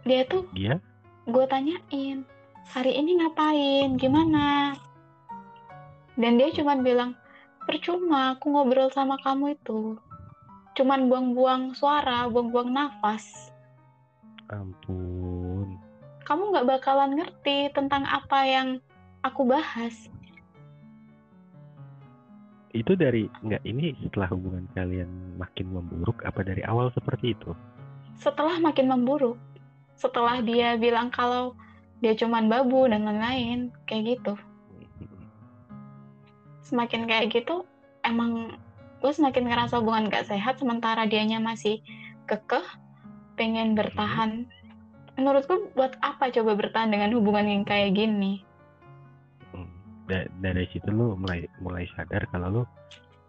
dia 0.06 0.22
tuh 0.30 0.46
dia 0.54 0.78
gue 1.26 1.46
tanyain 1.50 2.22
hari 2.70 2.94
ini 2.94 3.18
ngapain? 3.18 3.98
Gimana? 3.98 4.78
Dan 6.14 6.38
dia 6.38 6.54
cuman 6.54 6.86
bilang 6.86 7.12
percuma 7.66 8.38
aku 8.38 8.54
ngobrol 8.54 8.94
sama 8.94 9.18
kamu 9.26 9.58
itu. 9.58 9.98
Cuman 10.78 11.10
buang-buang 11.10 11.74
suara 11.74 12.30
buang-buang 12.30 12.70
nafas. 12.70 13.50
Ampun 14.50 15.39
kamu 16.30 16.54
nggak 16.54 16.68
bakalan 16.70 17.18
ngerti 17.18 17.74
tentang 17.74 18.06
apa 18.06 18.46
yang 18.46 18.68
aku 19.26 19.50
bahas 19.50 20.08
itu 22.78 22.94
dari 22.94 23.26
nggak 23.42 23.66
ini 23.66 23.98
setelah 24.06 24.30
hubungan 24.30 24.70
kalian 24.78 25.10
makin 25.42 25.74
memburuk 25.74 26.22
apa 26.22 26.46
dari 26.46 26.62
awal 26.62 26.94
seperti 26.94 27.34
itu 27.34 27.58
setelah 28.20 28.60
makin 28.60 28.92
memburuk, 28.92 29.40
setelah 29.96 30.44
dia 30.44 30.76
bilang 30.76 31.08
kalau 31.08 31.56
dia 32.04 32.12
cuman 32.20 32.52
babu 32.52 32.84
dan 32.92 33.08
lain-lain, 33.08 33.72
kayak 33.88 34.20
gitu. 34.20 34.36
Semakin 36.68 37.08
kayak 37.08 37.32
gitu, 37.32 37.64
emang 38.04 38.60
gue 39.00 39.12
semakin 39.16 39.48
ngerasa 39.48 39.80
hubungan 39.80 40.12
gak 40.12 40.28
sehat, 40.28 40.60
sementara 40.60 41.08
dianya 41.08 41.40
masih 41.40 41.80
kekeh, 42.28 42.64
pengen 43.40 43.74
bertahan. 43.74 44.44
Menurutku 45.20 45.76
buat 45.76 46.00
apa 46.00 46.32
coba 46.32 46.56
bertahan 46.56 46.88
dengan 46.88 47.12
hubungan 47.12 47.44
yang 47.44 47.64
kayak 47.64 47.92
gini? 47.92 48.40
Hmm. 49.52 49.68
Da- 50.08 50.32
dari 50.40 50.64
situ 50.72 50.88
lu 50.88 51.20
mulai 51.20 51.44
mulai 51.60 51.84
sadar 51.92 52.24
kalau 52.32 52.48
lu 52.50 52.64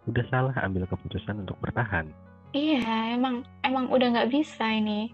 udah 0.07 0.23
salah 0.31 0.55
ambil 0.57 0.87
keputusan 0.87 1.43
untuk 1.43 1.59
bertahan 1.59 2.07
Iya, 2.51 2.83
emang 3.11 3.43
emang 3.61 3.87
udah 3.87 4.07
nggak 4.09 4.31
bisa 4.31 4.65
ini. 4.65 5.11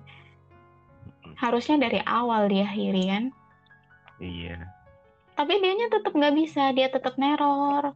Harusnya 1.35 1.77
dari 1.79 1.97
awal 2.01 2.45
diakhiri 2.45 3.03
kan? 3.07 3.25
iya 4.17 4.57
tapi 5.33 5.61
dianya 5.61 5.93
tetap 5.93 6.09
nggak 6.09 6.33
bisa 6.33 6.73
dia 6.73 6.89
tetap 6.89 7.13
neror 7.15 7.93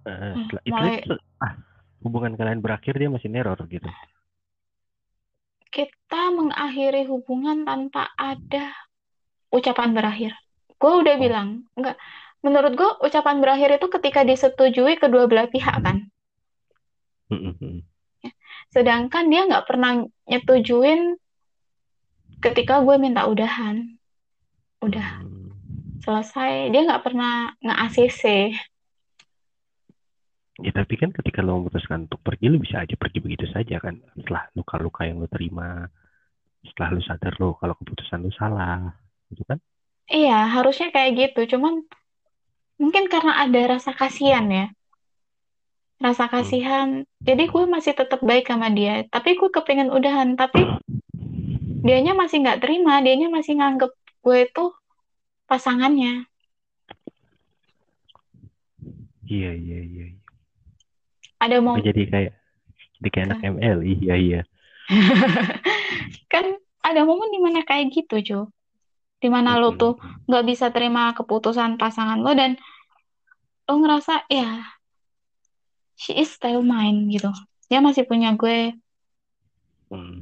Eh, 0.00 0.14
Hmm, 0.14 0.46
mulai- 0.64 1.02
itu- 1.02 1.18
ah, 1.36 1.58
hubungan 2.00 2.32
kalian 2.32 2.58
berakhir 2.58 2.94
dia 2.94 3.06
masih 3.06 3.26
neror 3.28 3.58
gitu. 3.66 3.90
Kita 5.70 6.34
mengakhiri 6.34 7.06
hubungan 7.06 7.62
tanpa 7.62 8.10
ada 8.18 8.74
ucapan 9.54 9.94
berakhir. 9.94 10.34
Gue 10.76 11.02
udah 11.02 11.14
Oh. 11.16 11.20
bilang 11.22 11.48
nggak 11.78 11.96
menurut 12.42 12.72
gue 12.74 12.90
ucapan 13.06 13.38
berakhir 13.38 13.78
itu 13.78 13.86
ketika 13.86 14.26
disetujui 14.26 14.98
kedua 14.98 15.30
belah 15.30 15.46
pihak 15.46 15.78
kan? 15.82 16.10
Mm. 17.30 17.86
sedangkan 18.74 19.30
dia 19.30 19.46
nggak 19.46 19.66
pernah 19.66 20.02
nyetujuin 20.26 21.14
ketika 22.42 22.82
gue 22.82 22.96
minta 22.98 23.26
udahan. 23.30 23.98
Udah. 24.82 25.22
Hmm. 25.22 25.40
selesai. 26.00 26.72
Dia 26.72 26.80
nggak 26.88 27.04
pernah 27.04 27.52
nge-ACC 27.60 28.22
Ya 30.60 30.72
tapi 30.76 31.00
kan 31.00 31.10
ketika 31.10 31.40
lo 31.40 31.64
memutuskan 31.64 32.04
untuk 32.04 32.20
pergi, 32.20 32.52
lo 32.52 32.60
bisa 32.60 32.84
aja 32.84 32.92
pergi 32.96 33.18
begitu 33.24 33.48
saja 33.48 33.80
kan. 33.80 33.96
Setelah 34.16 34.44
luka-luka 34.52 35.08
yang 35.08 35.24
lo 35.24 35.28
terima, 35.28 35.88
setelah 36.64 36.88
lo 36.96 37.00
sadar 37.00 37.34
lo 37.40 37.56
kalau 37.56 37.74
keputusan 37.80 38.20
lo 38.20 38.32
salah, 38.36 38.92
gitu 39.32 39.42
kan? 39.48 39.58
iya 40.10 40.50
harusnya 40.50 40.90
kayak 40.90 41.10
gitu. 41.16 41.56
Cuman 41.56 41.86
mungkin 42.76 43.06
karena 43.06 43.46
ada 43.46 43.78
rasa 43.78 43.94
kasihan 43.94 44.46
ya. 44.50 44.66
Rasa 46.00 46.28
kasihan. 46.28 47.04
Jadi 47.24 47.48
gue 47.48 47.64
masih 47.68 47.92
tetap 47.92 48.20
baik 48.24 48.48
sama 48.48 48.68
dia. 48.72 49.04
Tapi 49.08 49.36
gue 49.36 49.48
kepengen 49.52 49.92
udahan. 49.92 50.34
Tapi 50.34 50.60
dianya 51.86 52.12
masih 52.16 52.42
nggak 52.42 52.60
terima. 52.60 53.00
Dianya 53.04 53.28
masih 53.28 53.60
nganggep 53.60 53.92
gue 54.24 54.38
itu 54.44 54.64
pasangannya. 55.48 56.24
Iya 59.30 59.54
iya 59.54 59.78
iya. 59.86 60.19
Ada 61.40 61.56
mau 61.64 61.76
jadi 61.80 62.02
kayak 62.12 62.32
jadi 63.00 63.08
kayak 63.12 63.26
anak 63.32 63.40
ML. 63.56 63.78
Iya 63.84 64.14
iya. 64.20 64.40
kan 66.32 66.44
ada 66.82 67.00
momen 67.06 67.30
di 67.30 67.40
mana 67.40 67.60
kayak 67.64 67.92
gitu 67.94 68.16
Jo 68.20 68.40
di 69.20 69.28
mana 69.28 69.60
lo 69.60 69.72
Mm, 69.72 69.78
tuh 69.80 69.92
mm, 70.00 70.28
nggak 70.28 70.44
bisa 70.48 70.66
terima 70.72 71.12
keputusan 71.12 71.76
pasangan 71.76 72.18
lo 72.24 72.32
dan 72.32 72.56
lo 73.68 73.74
ngerasa 73.80 74.26
ya 74.32 74.64
she 75.94 76.12
is 76.18 76.30
still 76.34 76.62
mine 76.64 77.06
gitu 77.14 77.30
dia 77.70 77.78
masih 77.84 78.04
punya 78.08 78.34
gue 78.34 78.74
mm. 79.92 80.20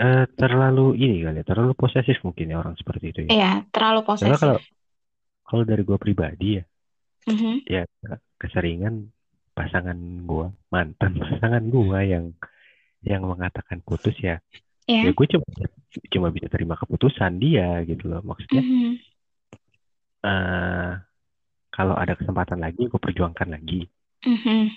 Eh, 0.00 0.24
terlalu 0.32 0.96
ini 0.96 1.20
kali 1.20 1.38
ya, 1.40 1.44
terlalu 1.44 1.76
posesif 1.76 2.24
mungkin 2.24 2.48
ya 2.48 2.56
orang 2.56 2.72
seperti 2.80 3.12
itu 3.12 3.20
ya. 3.28 3.32
iya 3.36 3.52
terlalu 3.68 4.00
Karena 4.00 4.08
posesif 4.08 4.40
kalau 4.40 4.56
kalau 5.44 5.62
dari 5.68 5.82
gue 5.84 5.98
pribadi 6.00 6.48
ya, 6.56 6.64
Mhm. 7.28 7.68
ya 7.68 7.82
keseringan 8.40 9.12
pasangan 9.52 9.96
gua 10.24 10.48
mantan 10.68 11.16
pasangan 11.16 11.64
gua 11.66 12.00
yang 12.02 12.32
yang 13.00 13.24
mengatakan 13.24 13.80
putus 13.80 14.14
ya 14.20 14.38
Iya. 14.84 15.06
ya 15.06 15.10
gue 15.14 15.26
cuma 15.30 15.46
cuma 16.10 16.28
bisa 16.34 16.50
terima 16.50 16.74
keputusan 16.74 17.38
dia 17.38 17.78
gitu 17.86 18.10
loh 18.10 18.20
maksudnya 18.26 18.58
Mhm. 18.60 18.92
eh 20.20 20.90
kalau 21.70 21.94
ada 21.94 22.18
kesempatan 22.18 22.58
lagi 22.58 22.90
gue 22.90 22.98
perjuangkan 22.98 23.54
lagi 23.54 23.86
Mhm. 24.26 24.74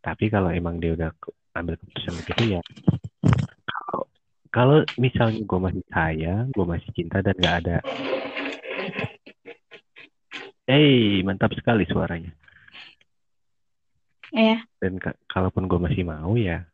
tapi 0.00 0.28
kalau 0.28 0.52
emang 0.52 0.78
dia 0.78 0.92
udah 0.92 1.10
ambil 1.56 1.80
keputusan 1.80 2.14
begitu 2.20 2.42
ya 2.54 2.62
kalau 3.64 4.00
kalau 4.52 4.78
misalnya 4.96 5.40
gue 5.42 5.58
masih 5.58 5.84
sayang 5.88 6.52
gue 6.52 6.66
masih 6.68 6.90
cinta 6.92 7.24
dan 7.24 7.34
nggak 7.34 7.56
ada 7.64 7.76
eh 10.68 11.24
mantap 11.24 11.50
sekali 11.56 11.82
suaranya 11.88 12.30
Iya. 14.30 14.62
dan 14.80 14.96
ka- 14.96 15.18
kalaupun 15.28 15.66
gue 15.66 15.78
masih 15.82 16.04
mau 16.06 16.38
ya 16.38 16.64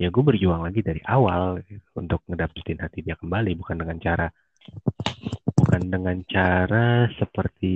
ya 0.00 0.08
gue 0.08 0.22
berjuang 0.24 0.64
lagi 0.64 0.80
dari 0.80 1.00
awal 1.04 1.60
gitu, 1.64 1.84
untuk 1.96 2.24
ngedapetin 2.24 2.80
hati 2.80 3.04
dia 3.04 3.16
kembali 3.20 3.52
bukan 3.56 3.76
dengan 3.80 3.96
cara 4.00 4.26
bukan 5.56 5.82
dengan 5.92 6.16
cara 6.24 7.08
seperti 7.20 7.72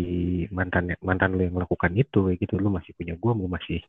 mantan 0.53 0.97
mantan 1.05 1.37
lu 1.37 1.45
yang 1.45 1.57
melakukan 1.61 1.93
itu 1.97 2.33
kayak 2.33 2.41
gitu 2.41 2.57
lu 2.57 2.73
masih 2.73 2.97
punya 2.97 3.15
gue 3.17 3.33
lu 3.37 3.49
masih 3.49 3.81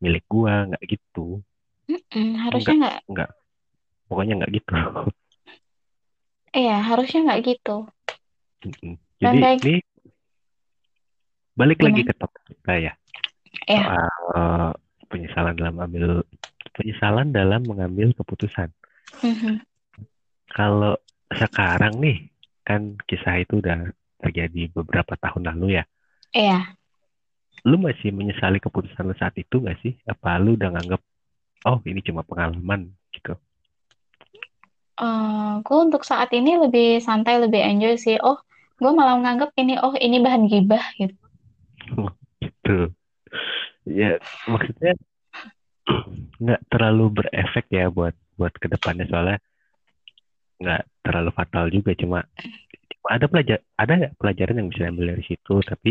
milik 0.00 0.24
gue 0.28 0.52
nggak 0.72 0.84
gitu 0.88 1.40
Mm-mm, 1.88 2.28
harusnya 2.40 2.74
nggak 2.78 2.96
nggak 3.08 3.30
pokoknya 4.08 4.34
nggak 4.42 4.52
gitu 4.56 4.72
iya 6.56 6.76
harusnya 6.80 7.20
nggak 7.28 7.40
gitu 7.44 7.76
Mm-mm. 8.64 8.94
Jadi 9.18 9.38
ini 9.38 9.74
balik 11.58 11.78
lagi 11.82 12.06
Gimana? 12.06 12.10
ke 12.10 12.14
topik 12.16 12.42
kita 12.48 12.72
ya 12.78 12.92
Iya. 13.66 13.82
soal 13.82 14.72
penyesalan 15.08 15.54
dalam 15.56 15.76
ambil 15.80 16.22
penyesalan 16.76 17.28
dalam 17.34 17.64
mengambil 17.66 18.12
keputusan 18.14 18.70
Mhm. 19.18 19.66
Kalau 20.48 20.94
sekarang 21.34 21.98
nih, 21.98 22.30
kan 22.62 22.94
kisah 23.04 23.42
itu 23.42 23.58
udah 23.58 23.90
terjadi 24.22 24.70
beberapa 24.72 25.18
tahun 25.18 25.50
lalu 25.54 25.82
ya. 25.82 25.84
iya 26.32 26.78
Lu 27.66 27.76
masih 27.82 28.14
menyesali 28.14 28.62
keputusan 28.62 29.10
lu 29.10 29.16
saat 29.18 29.34
itu 29.34 29.58
nggak 29.58 29.78
sih? 29.82 29.98
Apa 30.06 30.38
lu 30.38 30.54
udah 30.54 30.70
nganggep, 30.70 31.02
oh 31.66 31.78
ini 31.82 32.00
cuma 32.06 32.22
pengalaman 32.22 32.94
gitu? 33.10 33.34
Eh, 34.98 35.52
gue 35.62 35.78
untuk 35.78 36.02
saat 36.02 36.26
ini 36.34 36.58
lebih 36.58 36.98
santai 36.98 37.38
lebih 37.38 37.62
enjoy 37.62 37.94
sih 37.94 38.18
oh 38.18 38.34
gue 38.82 38.90
malah 38.90 39.14
nganggep 39.22 39.54
ini 39.54 39.78
oh 39.78 39.94
ini 39.94 40.18
bahan 40.18 40.50
gibah 40.50 40.82
gitu 40.98 41.14
Gitu. 42.38 42.94
Ya, 43.88 44.20
maksudnya 44.44 44.92
nggak 46.38 46.60
terlalu 46.68 47.04
berefek 47.22 47.66
ya 47.72 47.88
buat 47.88 48.12
buat 48.36 48.52
ke 48.54 48.68
depannya 48.68 49.08
soalnya 49.08 49.38
nggak 50.60 50.82
terlalu 51.06 51.30
fatal 51.32 51.64
juga 51.72 51.96
cuma 51.96 52.26
cuma 52.92 53.08
ada 53.14 53.26
pelajar 53.30 53.58
ada 53.78 53.92
nggak 53.96 54.14
pelajaran 54.20 54.58
yang 54.60 54.68
bisa 54.68 54.80
diambil 54.86 55.06
dari 55.16 55.24
situ? 55.24 55.54
Tapi 55.64 55.90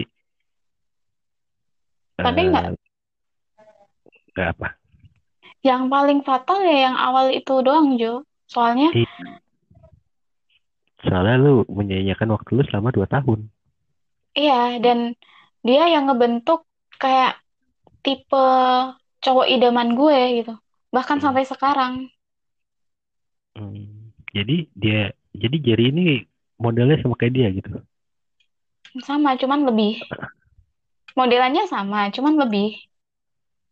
Tapi 2.18 2.42
nggak- 2.50 2.78
nggak 4.34 4.50
apa. 4.58 4.68
Yang 5.66 5.84
paling 5.90 6.20
fatal 6.22 6.60
ya 6.62 6.78
yang 6.90 6.98
awal 6.98 7.34
itu 7.34 7.54
doang 7.66 7.98
Jo. 7.98 8.22
Soalnya 8.46 8.94
soalnya 11.02 11.36
lu 11.42 11.66
menyanyiakan 11.66 12.38
waktu 12.38 12.50
lu 12.58 12.64
selama 12.70 12.94
dua 12.94 13.10
tahun. 13.10 13.50
Iya 14.38 14.78
dan 14.78 15.18
dia 15.66 15.90
yang 15.90 16.06
ngebentuk 16.06 16.67
kayak 17.02 17.32
tipe 18.04 18.46
cowok 19.24 19.48
idaman 19.54 19.90
gue 20.00 20.20
gitu 20.42 20.54
bahkan 20.96 21.18
Hmm. 21.18 21.26
sampai 21.26 21.44
sekarang 21.52 21.94
Hmm, 23.58 24.14
jadi 24.36 24.56
dia 24.78 25.00
jadi 25.34 25.56
Jerry 25.66 25.86
ini 25.92 26.02
modelnya 26.64 26.98
sama 27.02 27.16
kayak 27.20 27.34
dia 27.38 27.48
gitu. 27.58 27.70
sama 29.08 29.32
cuman 29.42 29.60
lebih 29.68 29.92
modelannya 31.20 31.64
sama 31.74 32.00
cuman 32.16 32.34
lebih 32.42 32.68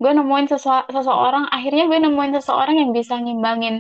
gue 0.02 0.12
nemuin 0.18 0.48
sesua- 0.52 0.88
seseorang 0.96 1.46
akhirnya 1.56 1.84
gue 1.90 2.00
nemuin 2.06 2.34
seseorang 2.38 2.76
yang 2.82 2.92
bisa 2.98 3.14
ngimbangin 3.24 3.76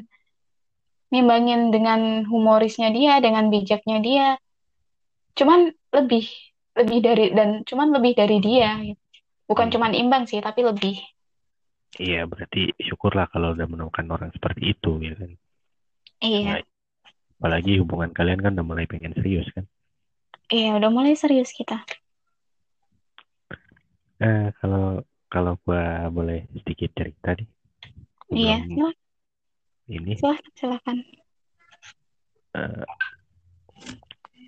ngimbangin 1.12 1.62
dengan 1.76 2.02
humorisnya 2.32 2.90
dia 2.98 3.14
dengan 3.26 3.46
bijaknya 3.54 3.98
dia 4.08 4.28
cuman 5.38 5.60
lebih 5.98 6.24
lebih 6.80 6.98
dari 7.06 7.26
dan 7.38 7.50
cuman 7.70 7.88
lebih 7.96 8.14
dari 8.20 8.38
dia 8.48 8.70
gitu. 8.88 9.05
Bukan 9.50 9.68
Hmm. 9.70 9.74
cuman 9.74 9.92
imbang 9.94 10.24
sih 10.30 10.40
tapi 10.42 10.62
lebih 10.66 10.98
Iya, 11.96 12.28
berarti 12.28 12.76
syukurlah 12.84 13.32
kalau 13.32 13.56
udah 13.56 13.68
menemukan 13.72 14.04
orang 14.12 14.28
seperti 14.36 14.76
itu 14.76 15.00
ya 15.00 15.16
kan. 15.16 15.32
iya 16.20 16.60
Nah, 16.60 16.60
apalagi 17.40 17.80
hubungan 17.80 18.12
kalian 18.12 18.44
kan 18.44 18.52
udah 18.60 18.66
mulai 18.68 18.84
pengen 18.84 19.16
serius 19.16 19.48
kan. 19.56 19.64
iya 20.52 20.76
udah 20.78 20.90
mulai 20.92 21.16
serius 21.16 21.52
kita 21.56 21.82
Eh, 24.20 24.48
kalau 24.60 25.04
kalau 25.28 25.60
gua 25.68 26.08
boleh 26.08 26.48
sedikit 26.56 26.92
cerita 26.96 27.36
nih. 27.36 27.48
iya 28.32 28.56
silahkan 28.64 28.96
ini 29.92 30.14
silahkan 30.20 30.52
silahkan 30.60 30.98
eh, 32.56 32.84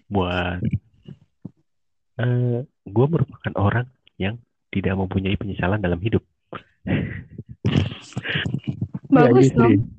buat 0.07 0.59
eh 2.17 2.63
gue 2.87 3.05
merupakan 3.11 3.53
orang 3.59 3.87
yang 4.17 4.39
tidak 4.71 4.93
mempunyai 4.99 5.35
penyesalan 5.39 5.79
dalam 5.79 5.99
hidup. 6.01 6.23
Nggak, 9.11 9.27
bagus 9.31 9.47
ini 9.47 9.55
dong 9.55 9.73
serius. 9.75 9.95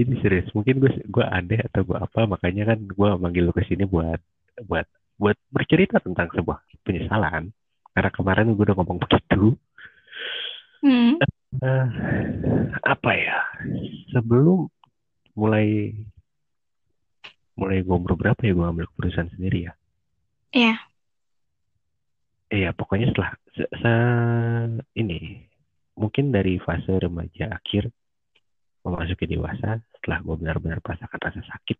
Ini 0.00 0.14
serius. 0.24 0.48
Mungkin 0.56 0.74
gue 0.80 0.92
gue 1.04 1.24
aneh 1.24 1.60
atau 1.60 1.84
gue 1.84 1.98
apa, 1.98 2.24
makanya 2.24 2.72
kan 2.74 2.78
gue 2.80 3.08
manggil 3.20 3.44
lo 3.48 3.52
ke 3.52 3.64
sini 3.68 3.84
buat 3.84 4.20
buat 4.64 4.86
buat 5.20 5.36
bercerita 5.52 6.00
tentang 6.00 6.32
sebuah 6.32 6.64
penyesalan. 6.86 7.52
Karena 7.92 8.10
kemarin 8.14 8.54
gue 8.56 8.64
udah 8.64 8.76
ngomong 8.78 8.98
begitu. 9.02 9.56
hmm. 10.86 11.20
Eh, 11.50 11.86
apa 12.86 13.10
ya? 13.12 13.42
Sebelum 14.14 14.70
mulai 15.34 15.92
mulai 17.58 17.84
gue 17.84 17.92
umur 17.92 18.16
berapa 18.16 18.40
ya 18.40 18.56
gue 18.56 18.64
ambil 18.64 18.88
keputusan 18.88 19.28
sendiri 19.36 19.68
ya? 19.68 19.72
iya 20.56 20.76
Iya, 22.50 22.74
pokoknya 22.74 23.14
setelah 23.14 23.30
se, 23.56 23.64
se- 23.66 24.84
ini 24.96 25.46
mungkin 25.98 26.32
dari 26.32 26.56
fase 26.62 26.96
remaja 26.96 27.50
akhir 27.52 27.90
memasuki 28.80 29.28
dewasa, 29.28 29.84
setelah 29.98 30.18
gue 30.24 30.36
benar-benar 30.40 30.80
merasakan 30.80 31.20
rasa 31.20 31.42
sakit, 31.44 31.78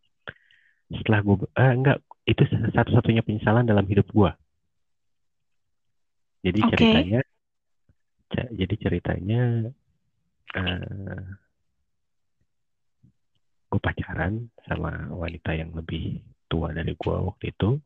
setelah 1.01 1.21
gue 1.25 1.37
eh, 1.57 1.73
enggak 1.73 1.99
itu 2.29 2.43
satu-satunya 2.77 3.25
penyesalan 3.25 3.64
dalam 3.64 3.87
hidup 3.89 4.07
gue. 4.12 4.33
Jadi 6.45 6.61
Oke. 6.61 6.71
ceritanya, 6.73 7.21
jadi 8.31 8.75
ceritanya 8.81 9.43
eh 10.51 11.25
gue 13.71 13.81
pacaran 13.81 14.51
sama 14.66 15.09
wanita 15.14 15.55
yang 15.55 15.71
lebih 15.73 16.21
tua 16.51 16.75
dari 16.75 16.93
gue 16.99 17.16
waktu 17.16 17.55
itu. 17.55 17.79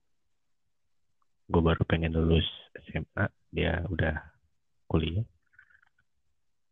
Gue 1.44 1.60
baru 1.60 1.84
pengen 1.84 2.16
lulus 2.16 2.48
SMA, 2.88 3.28
dia 3.54 3.86
udah 3.86 4.18
kuliah. 4.90 5.22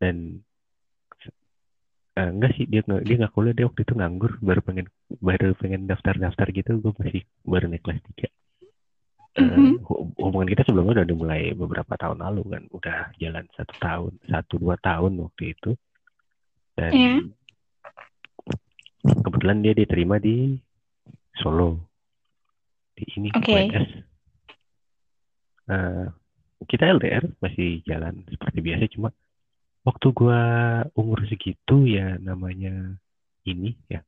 Dan 0.03 0.43
eh, 2.13 2.29
enggak 2.29 2.53
sih 2.59 2.67
dia 2.67 2.83
nggak 2.83 3.03
dia 3.07 3.17
nggak 3.23 3.33
kuliah 3.33 3.55
dia 3.55 3.71
waktu 3.71 3.87
itu 3.87 3.95
nganggur 3.95 4.37
baru 4.43 4.61
pengen 4.61 4.87
baru 5.23 5.55
pengen 5.57 5.87
daftar-daftar 5.87 6.51
gitu 6.51 6.77
gue 6.77 6.93
masih 6.99 7.23
baru 7.47 7.71
naik 7.71 7.81
kelas 7.87 8.03
tiga 8.13 8.29
hu- 9.81 10.13
hubungan 10.21 10.45
kita 10.45 10.69
sebelumnya 10.69 11.01
udah 11.01 11.09
dimulai 11.09 11.57
beberapa 11.57 11.97
tahun 11.97 12.21
lalu 12.21 12.43
kan 12.53 12.63
udah 12.69 12.99
jalan 13.17 13.49
satu 13.57 13.75
tahun 13.81 14.13
satu 14.29 14.55
dua 14.61 14.77
tahun 14.77 15.13
waktu 15.25 15.57
itu 15.57 15.71
dan 16.77 16.93
Iya. 16.93 17.17
kebetulan 19.25 19.65
dia 19.65 19.73
diterima 19.73 20.21
di 20.21 20.61
Solo 21.41 21.81
di 22.93 23.09
ini. 23.17 23.29
UNS 23.33 23.89
Eh, 25.63 26.07
kita 26.69 26.91
LDR 26.99 27.25
masih 27.43 27.83
jalan 27.87 28.23
seperti 28.29 28.59
biasa 28.63 28.85
cuma 28.93 29.11
waktu 29.83 30.07
gua 30.15 30.41
umur 30.95 31.25
segitu 31.27 31.87
ya 31.87 32.17
namanya 32.23 32.97
ini 33.47 33.75
ya 33.91 34.03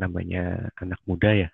namanya 0.00 0.72
anak 0.80 1.00
muda 1.04 1.30
ya. 1.36 1.48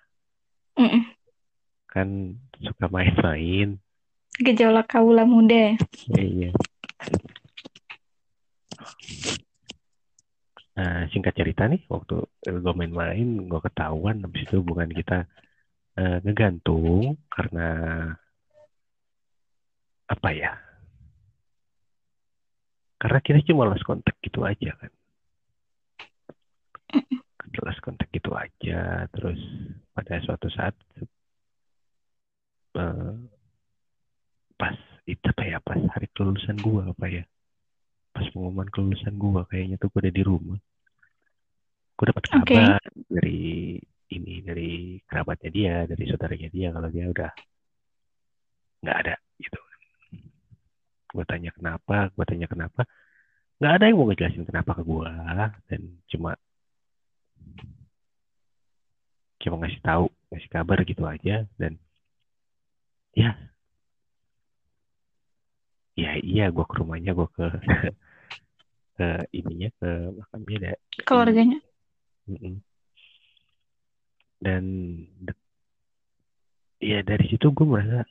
Kan 1.91 2.39
suka 2.63 2.87
main-main. 2.87 3.75
Gejolak 4.39 4.87
kaula 4.87 5.27
muda. 5.27 5.75
Ya, 6.07 6.23
iya. 6.23 6.51
Nah, 10.77 11.09
singkat 11.09 11.33
cerita 11.33 11.65
nih 11.65 11.81
waktu 11.89 12.21
gue 12.45 12.73
main-main 12.77 13.49
gue 13.49 13.59
ketahuan 13.65 14.21
habis 14.21 14.45
itu 14.45 14.61
hubungan 14.61 14.93
kita 14.93 15.25
eh, 15.97 16.21
ngegantung 16.21 17.17
karena 17.33 17.67
apa 20.07 20.29
ya? 20.31 20.51
Karena 22.97 23.19
kita 23.21 23.45
cuma 23.53 23.69
lost 23.69 23.85
kontak 23.85 24.17
gitu 24.23 24.41
aja 24.41 24.73
kan. 24.73 24.91
Lost 27.57 27.81
kontak 27.81 28.09
gitu 28.13 28.37
aja 28.37 29.09
terus 29.09 29.39
pada 29.89 30.21
suatu 30.21 30.45
saat 30.53 30.77
eh, 32.77 33.15
pas 34.57 34.77
itu 35.09 35.25
apa 35.25 35.43
ya 35.45 35.57
pas 35.61 35.81
hari 35.97 36.05
kelulusan 36.13 36.57
gua 36.61 36.93
apa 36.93 37.05
ya 37.09 37.23
pas 38.13 38.25
pengumuman 38.29 38.69
kelulusan 38.69 39.17
gua 39.17 39.45
kayaknya 39.49 39.81
tuh 39.81 39.89
gua 39.89 40.05
udah 40.05 40.13
di 40.13 40.23
rumah. 40.25 40.59
Gua 41.97 42.05
dapat 42.13 42.25
kabar 42.29 42.77
dari 43.09 43.81
ini 44.13 44.33
dari 44.45 45.01
kerabatnya 45.03 45.49
dia 45.49 45.75
dari 45.89 46.03
saudaranya 46.07 46.49
dia 46.53 46.67
kalau 46.71 46.89
dia 46.93 47.05
udah 47.09 47.31
nggak 48.85 48.97
ada 49.03 49.15
gitu 49.41 49.66
gua 51.17 51.25
tanya 51.25 51.49
kenapa 51.49 52.13
gua 52.13 52.25
tanya 52.29 52.45
kenapa 52.45 52.85
nggak 53.57 53.73
ada 53.73 53.85
yang 53.89 53.97
mau 53.97 54.05
ngejelasin 54.05 54.45
kenapa 54.45 54.71
ke 54.77 54.83
gua. 54.85 55.09
Dan 55.65 55.97
cuma 56.05 56.37
cuma 59.41 59.55
ngasih 59.65 59.81
tahu 59.81 60.05
ngasih 60.29 60.49
kabar 60.53 60.77
gitu 60.85 61.03
aja. 61.09 61.49
Dan 61.57 61.81
ya. 63.17 63.33
Ya 65.97 66.13
iya 66.21 66.53
gua 66.53 66.69
ke 66.69 66.77
rumahnya 66.77 67.17
gua 67.17 67.25
ke 67.33 67.45
ke 68.97 69.07
ininya 69.33 69.69
ke 69.81 69.89
makamnya 70.13 70.57
ada 70.61 70.71
Keluarganya. 71.01 71.59
Dan 74.37 74.63
ya 76.77 77.01
dari 77.01 77.25
situ 77.25 77.49
gue 77.49 77.65
merasa 77.65 78.05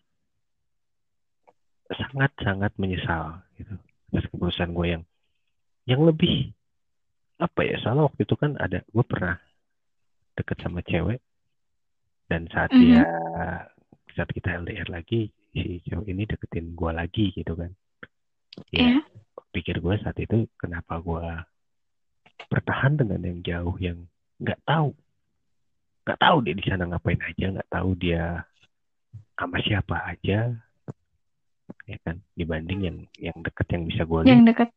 sangat 1.88 2.32
sangat 2.42 2.72
menyesal 2.76 3.42
gitu 3.54 3.74
atas 4.10 4.26
keputusan 4.30 4.72
gue 4.72 4.86
yang 4.88 5.02
yang 5.86 6.02
lebih 6.02 6.50
apa 7.36 7.60
ya 7.62 7.76
soalnya 7.78 8.08
waktu 8.08 8.24
itu 8.24 8.34
kan 8.34 8.56
ada 8.56 8.82
gue 8.82 9.04
pernah 9.04 9.36
deket 10.34 10.56
sama 10.58 10.80
cewek 10.82 11.20
dan 12.26 12.50
saat 12.50 12.72
Mhm. 12.74 12.80
dia 12.82 13.04
saat 14.12 14.30
kita 14.32 14.56
LDR 14.56 14.88
lagi 14.88 15.30
si 15.52 15.78
cewek 15.84 16.10
ini 16.10 16.24
deketin 16.24 16.72
gue 16.72 16.90
lagi 16.90 17.30
gitu 17.30 17.54
kan 17.54 17.70
ya 18.72 18.96
Iya. 18.96 18.98
pikir 19.52 19.78
gue 19.78 19.94
saat 20.00 20.16
itu 20.16 20.48
kenapa 20.56 20.98
gue 20.98 21.24
bertahan 22.48 22.96
dengan 22.96 23.20
yang 23.20 23.38
jauh 23.44 23.76
yang 23.78 23.98
nggak 24.40 24.60
tahu 24.64 24.90
nggak 26.04 26.20
tahu 26.20 26.36
dia 26.40 26.54
di 26.56 26.64
sana 26.64 26.84
ngapain 26.86 27.20
aja 27.20 27.46
nggak 27.52 27.70
tahu 27.70 27.90
dia 27.94 28.42
sama 29.36 29.60
siapa 29.60 29.96
aja 30.08 30.56
ya 31.86 31.98
kan 32.02 32.18
dibanding 32.34 32.80
yang 32.82 32.98
yang 33.16 33.38
deket 33.40 33.66
yang 33.70 33.86
bisa 33.86 34.02
gue 34.02 34.20
Yang 34.26 34.42
dekat. 34.50 34.68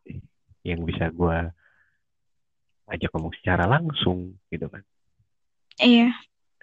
yang 0.61 0.81
bisa 0.85 1.09
gue 1.09 1.37
ajak 2.87 3.09
ngomong 3.13 3.33
secara 3.37 3.65
langsung 3.65 4.37
gitu 4.49 4.65
kan. 4.65 4.81
Iya. 5.77 6.13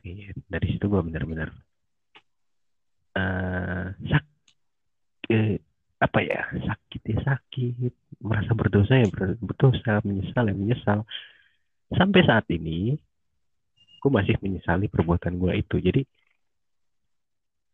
Iya, 0.03 0.31
dari 0.47 0.67
situ 0.71 0.87
gue 0.87 1.03
benar-benar 1.03 1.51
eh 3.17 3.87
sak 4.07 4.25
eh, 5.33 5.59
apa 5.99 6.19
ya 6.21 6.47
sakit 6.53 7.03
ya 7.03 7.19
sakit. 7.25 7.93
Merasa 8.23 8.53
berdosa 8.53 8.95
ya 8.97 9.09
ber- 9.09 9.41
berdosa 9.41 9.99
menyesal 10.03 10.47
ya 10.47 10.55
menyesal. 10.55 10.99
Sampai 11.91 12.23
saat 12.23 12.47
ini 12.51 12.95
gue 13.99 14.11
masih 14.13 14.39
menyesali 14.39 14.87
perbuatan 14.87 15.41
gue 15.41 15.53
itu. 15.59 15.77
Jadi 15.81 16.03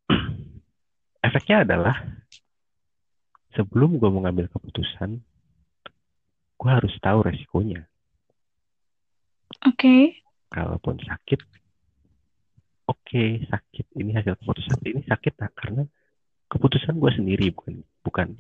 efeknya 1.27 1.67
adalah 1.67 1.97
sebelum 3.53 4.01
gue 4.01 4.11
mengambil 4.11 4.47
keputusan 4.49 5.21
gue 6.63 6.71
harus 6.71 6.95
tahu 7.03 7.27
resikonya. 7.27 7.85
Oke. 9.67 10.19
kalaupun 10.53 11.01
sakit 11.01 11.41
oke 12.93 13.25
sakit. 13.49 13.87
Ini 13.97 14.11
hasil 14.21 14.37
keputusan. 14.41 14.79
Ini 14.85 15.03
sakit 15.09 15.35
nah, 15.41 15.51
karena 15.53 15.83
keputusan 16.53 17.01
gue 17.01 17.11
sendiri 17.17 17.47
bukan 17.57 17.81
bukan 18.05 18.37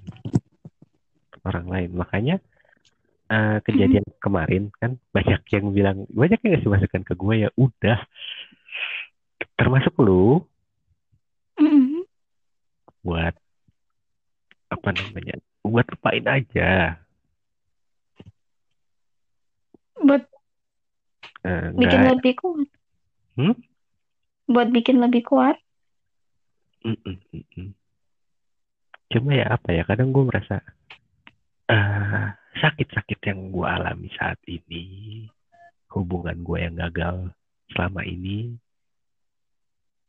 orang 1.48 1.66
lain. 1.68 1.90
Makanya 1.96 2.36
eh, 3.32 3.58
kejadian 3.64 4.04
kemarin 4.20 4.68
kan 4.76 5.00
banyak 5.10 5.40
yang 5.52 5.72
bilang 5.72 6.04
banyak 6.12 6.38
yang 6.44 6.52
ngasih 6.58 6.70
masukan 6.70 7.02
ke 7.04 7.14
gue 7.16 7.34
ya 7.48 7.50
udah. 7.56 7.98
Termasuk 9.56 9.94
lu. 10.00 10.42
Mm-mm. 11.60 12.08
buat 13.04 13.34
apa 14.72 14.88
namanya 14.96 15.36
buat 15.60 15.84
lupain 15.92 16.24
aja 16.24 16.96
Buat 20.02 20.32
Eh, 21.42 21.74
bikin 21.74 21.98
nggak 22.06 22.16
lebih 22.22 22.34
kuat. 22.38 22.68
Hmm? 23.34 23.54
Buat 24.46 24.68
bikin 24.70 24.96
lebih 25.02 25.22
kuat. 25.26 25.58
Mm-mm, 26.86 27.18
mm-mm. 27.34 27.68
Cuma 29.10 29.30
ya 29.34 29.58
apa 29.58 29.74
ya, 29.74 29.82
kadang 29.82 30.14
gue 30.14 30.22
merasa 30.22 30.62
eh, 31.66 32.26
sakit-sakit 32.62 33.18
yang 33.26 33.50
gue 33.50 33.66
alami 33.66 34.08
saat 34.14 34.38
ini, 34.46 35.26
hubungan 35.90 36.46
gue 36.46 36.58
yang 36.62 36.78
gagal 36.78 37.34
selama 37.74 38.06
ini 38.06 38.54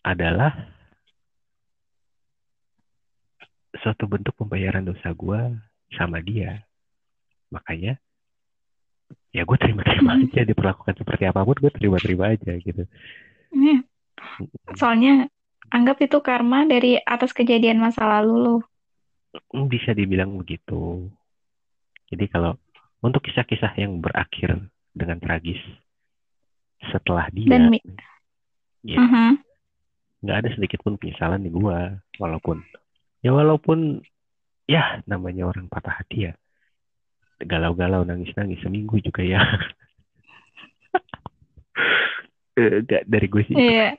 adalah 0.05 0.53
suatu 3.81 4.05
bentuk 4.05 4.37
pembayaran 4.37 4.85
dosa 4.85 5.09
gue 5.13 5.41
sama 5.97 6.21
dia. 6.21 6.61
Makanya 7.49 7.97
ya 9.33 9.41
gue 9.45 9.57
terima-terima 9.57 10.13
Mhm. 10.13 10.29
aja 10.29 10.41
diperlakukan 10.45 10.93
seperti 10.93 11.23
apa 11.25 11.41
pun 11.41 11.57
gue 11.57 11.71
terima-terima 11.73 12.37
aja 12.37 12.53
gitu. 12.57 12.85
Iya. 13.53 13.81
Soalnya 14.77 15.29
anggap 15.73 15.97
itu 16.05 16.17
karma 16.21 16.69
dari 16.69 17.01
atas 17.01 17.33
kejadian 17.33 17.81
masa 17.81 18.05
lalu 18.05 18.35
lo. 18.37 18.55
Mm, 19.53 19.65
Bisa 19.69 19.97
dibilang 19.97 20.37
begitu. 20.37 21.09
Jadi 22.13 22.29
kalau 22.29 22.53
untuk 23.01 23.25
kisah-kisah 23.25 23.73
yang 23.81 23.97
berakhir 23.97 24.69
dengan 24.93 25.17
tragis 25.17 25.57
setelah 26.93 27.25
dia, 27.33 27.57
Dan 27.57 27.73
ya 28.85 28.99
Mhm. 29.01 29.41
nggak 30.21 30.37
ada 30.45 30.49
sedikit 30.53 30.85
pun 30.85 30.93
penyesalan 31.01 31.41
di 31.41 31.49
gua, 31.49 31.97
walaupun 32.21 32.61
ya 33.23 33.31
walaupun 33.31 34.03
ya 34.67 34.99
namanya 35.07 35.47
orang 35.47 35.65
patah 35.67 35.95
hati 35.97 36.27
ya 36.27 36.33
galau-galau 37.39 38.03
nangis-nangis 38.03 38.59
seminggu 38.61 38.99
juga 38.99 39.23
ya 39.23 39.41
Eh, 42.53 42.85
nggak 42.85 43.09
dari 43.09 43.25
gue 43.25 43.43
sih 43.49 43.57
Iya. 43.57 43.97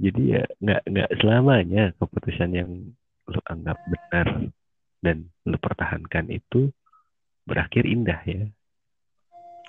jadi 0.00 0.22
ya 0.24 0.42
nggak 0.56 0.82
nggak 0.88 1.10
selamanya 1.20 1.92
keputusan 2.00 2.56
yang 2.56 2.70
lu 3.28 3.40
anggap 3.44 3.76
benar 3.84 4.26
dan 5.04 5.28
lu 5.44 5.60
pertahankan 5.60 6.32
itu 6.32 6.72
berakhir 7.44 7.84
indah 7.84 8.24
ya 8.24 8.48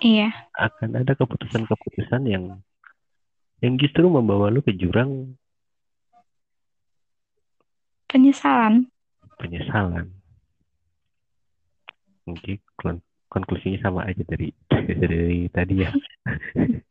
Iya. 0.00 0.32
akan 0.56 0.96
ada 0.96 1.12
keputusan-keputusan 1.12 2.24
yang 2.24 2.64
yang 3.60 3.76
justru 3.76 4.08
membawa 4.08 4.48
lu 4.48 4.64
ke 4.64 4.72
jurang 4.72 5.36
Penyesalan. 8.10 8.90
penyesalan. 9.38 10.10
Mungkin 12.26 12.58
kon- 12.76 13.06
konklusinya 13.30 13.78
sama 13.80 14.04
aja 14.04 14.20
dari 14.26 14.50
dari 14.68 15.46
tadi 15.48 15.74
ya. 15.86 15.90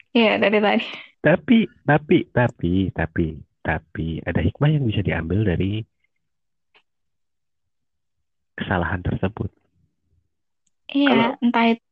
Iya, 0.09 0.41
dari 0.41 0.57
tadi. 0.57 0.85
Tapi 1.21 1.69
tapi 1.85 2.25
tapi 2.33 2.89
tapi 2.89 3.27
tapi 3.61 4.07
ada 4.25 4.41
hikmah 4.41 4.73
yang 4.73 4.89
bisa 4.89 5.05
diambil 5.05 5.45
dari 5.45 5.85
kesalahan 8.57 9.05
tersebut. 9.05 9.53
Iya, 10.89 11.37
entah 11.43 11.65
itu 11.77 11.85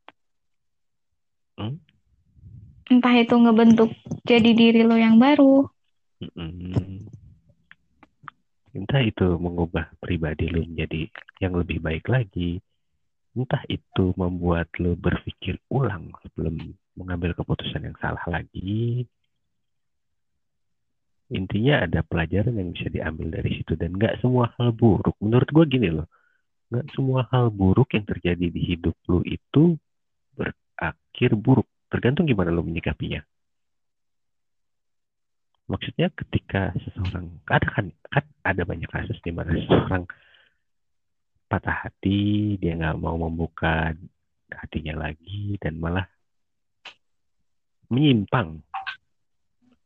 Hmm? 1.58 1.74
entah 2.86 3.14
itu 3.18 3.34
ngebentuk 3.34 3.90
jadi 4.22 4.50
diri 4.54 4.82
lo 4.86 4.94
yang 4.94 5.18
baru. 5.18 5.66
Mm-mm. 6.22 6.77
Entah 8.78 9.02
itu 9.02 9.26
mengubah 9.42 9.90
pribadi 9.98 10.46
lu 10.46 10.62
menjadi 10.62 11.10
yang 11.42 11.58
lebih 11.58 11.82
baik 11.82 12.06
lagi. 12.06 12.62
Entah 13.34 13.66
itu 13.66 14.14
membuat 14.14 14.70
lu 14.78 14.94
berpikir 14.94 15.58
ulang 15.66 16.14
sebelum 16.22 16.54
mengambil 16.94 17.34
keputusan 17.34 17.90
yang 17.90 17.98
salah 17.98 18.22
lagi. 18.30 19.02
Intinya 21.34 21.84
ada 21.84 22.06
pelajaran 22.06 22.54
yang 22.54 22.70
bisa 22.72 22.88
diambil 22.88 23.34
dari 23.34 23.50
situ 23.58 23.74
dan 23.74 23.98
nggak 23.98 24.22
semua 24.22 24.54
hal 24.56 24.70
buruk. 24.70 25.18
Menurut 25.18 25.50
gue 25.50 25.64
gini 25.66 25.88
loh, 25.92 26.06
nggak 26.70 26.86
semua 26.94 27.26
hal 27.34 27.50
buruk 27.50 27.92
yang 27.98 28.06
terjadi 28.06 28.46
di 28.46 28.62
hidup 28.62 28.94
lu 29.10 29.26
itu 29.26 29.74
berakhir 30.38 31.34
buruk. 31.34 31.66
Tergantung 31.90 32.30
gimana 32.30 32.54
lu 32.54 32.62
menyikapinya. 32.62 33.20
Maksudnya 35.68 36.08
ketika 36.16 36.72
seseorang 36.80 37.28
ada 37.44 37.68
kan 37.68 37.86
kan 38.08 38.24
ada 38.40 38.62
banyak 38.64 38.88
kasus 38.88 39.20
di 39.20 39.28
mana 39.28 39.52
seseorang 39.52 40.08
patah 41.48 41.84
hati, 41.84 42.56
dia 42.56 42.72
nggak 42.76 42.96
mau 43.00 43.20
membuka 43.20 43.92
hatinya 44.48 45.08
lagi 45.08 45.60
dan 45.60 45.76
malah 45.76 46.08
menyimpang 47.88 48.60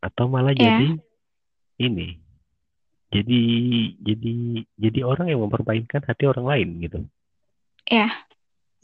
atau 0.02 0.26
malah 0.26 0.54
Ya. 0.54 0.78
jadi 0.78 0.88
ini 1.82 2.08
jadi 3.12 3.40
jadi 4.02 4.32
jadi 4.78 5.00
orang 5.02 5.26
yang 5.30 5.42
mempermainkan 5.46 6.02
hati 6.06 6.24
orang 6.26 6.46
lain 6.46 6.68
gitu. 6.82 6.98
Ya. 7.90 8.08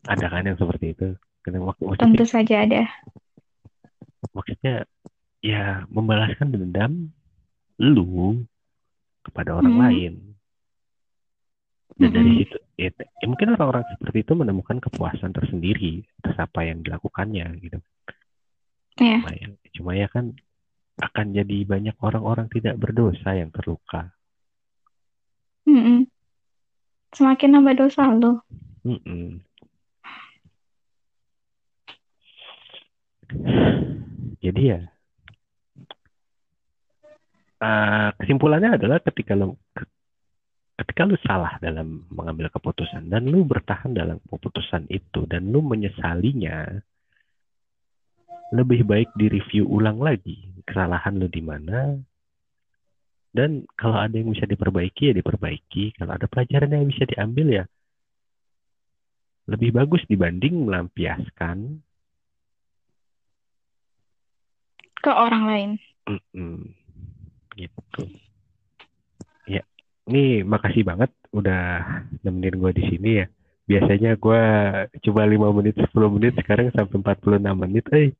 Ada 0.06 0.30
kan 0.30 0.46
yang 0.46 0.58
seperti 0.58 0.94
itu. 0.94 1.14
Karena 1.42 1.64
maksudnya, 1.64 1.96
Tentu 1.98 2.24
saja 2.28 2.54
ada. 2.66 2.82
maksudnya 4.36 4.84
ya 5.44 5.86
membalaskan 5.88 6.50
dendam 6.50 7.14
lu 7.78 8.42
kepada 9.22 9.58
orang 9.58 9.74
Hmm. 9.74 9.84
lain. 9.86 10.14
Dan 11.98 12.14
dari 12.14 12.30
Mm-mm. 12.30 12.40
situ, 12.46 12.58
ya, 12.78 12.88
ya 12.94 13.26
mungkin 13.26 13.58
orang-orang 13.58 13.82
seperti 13.90 14.22
itu 14.22 14.32
menemukan 14.38 14.78
kepuasan 14.78 15.34
tersendiri 15.34 16.06
atas 16.22 16.38
apa 16.38 16.62
yang 16.62 16.78
dilakukannya 16.86 17.58
gitu. 17.58 17.78
Iya. 19.02 19.18
Cuma 19.18 19.30
ya, 19.34 19.46
cuma 19.74 19.90
ya 19.98 20.06
kan 20.06 20.30
akan 20.98 21.26
jadi 21.34 21.58
banyak 21.66 21.98
orang-orang 21.98 22.46
tidak 22.54 22.78
berdosa 22.78 23.34
yang 23.34 23.50
terluka. 23.50 24.14
Mm-mm. 25.66 26.06
Semakin 27.18 27.50
nambah 27.58 27.74
dosa 27.82 28.14
lo. 28.14 28.46
Mm-mm. 28.86 29.42
Jadi 34.38 34.62
ya, 34.70 34.80
eh, 37.62 38.08
kesimpulannya 38.18 38.78
adalah 38.78 38.98
ketika 39.02 39.34
lu 39.34 39.54
ketika 40.78 41.02
lu 41.10 41.18
salah 41.26 41.58
dalam 41.58 42.06
mengambil 42.14 42.46
keputusan 42.54 43.10
dan 43.10 43.26
lu 43.26 43.42
bertahan 43.42 43.90
dalam 43.90 44.22
keputusan 44.30 44.86
itu 44.86 45.26
dan 45.26 45.50
lu 45.50 45.58
menyesalinya, 45.58 46.70
lebih 48.54 48.86
baik 48.86 49.10
direview 49.18 49.66
ulang 49.66 49.98
lagi 49.98 50.48
kesalahan 50.62 51.18
lu 51.18 51.26
di 51.26 51.42
mana. 51.42 51.98
Dan 53.28 53.68
kalau 53.76 54.00
ada 54.00 54.16
yang 54.16 54.32
bisa 54.32 54.48
diperbaiki 54.48 55.12
ya 55.12 55.14
diperbaiki. 55.14 56.00
Kalau 56.00 56.16
ada 56.16 56.26
pelajaran 56.26 56.72
yang 56.72 56.88
bisa 56.88 57.04
diambil 57.04 57.46
ya 57.62 57.64
lebih 59.48 59.72
bagus 59.72 60.04
dibanding 60.04 60.68
melampiaskan 60.68 61.80
Ke 64.98 65.14
orang 65.14 65.44
lain. 65.46 65.70
Mm-mm. 66.10 66.74
Gitu. 67.58 68.02
Ya, 69.50 69.66
ini 70.06 70.46
makasih 70.46 70.86
banget 70.86 71.10
udah 71.34 71.82
nemenin 72.22 72.62
gue 72.62 72.72
di 72.78 72.84
sini 72.86 73.10
ya. 73.24 73.26
Biasanya 73.68 74.16
gue 74.16 74.42
cuma 75.04 75.28
5 75.28 75.52
menit, 75.52 75.76
10 75.76 76.08
menit, 76.08 76.32
sekarang 76.40 76.72
sampai 76.72 77.02
46 77.04 77.52
menit. 77.52 77.84
Eh, 77.92 78.10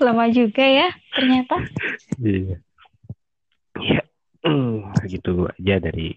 Lama 0.00 0.26
juga 0.32 0.64
ya, 0.64 0.88
ternyata. 1.14 1.54
iya. 2.18 2.56
Ya, 3.78 4.02
gitu 5.06 5.46
aja 5.46 5.76
dari 5.78 6.16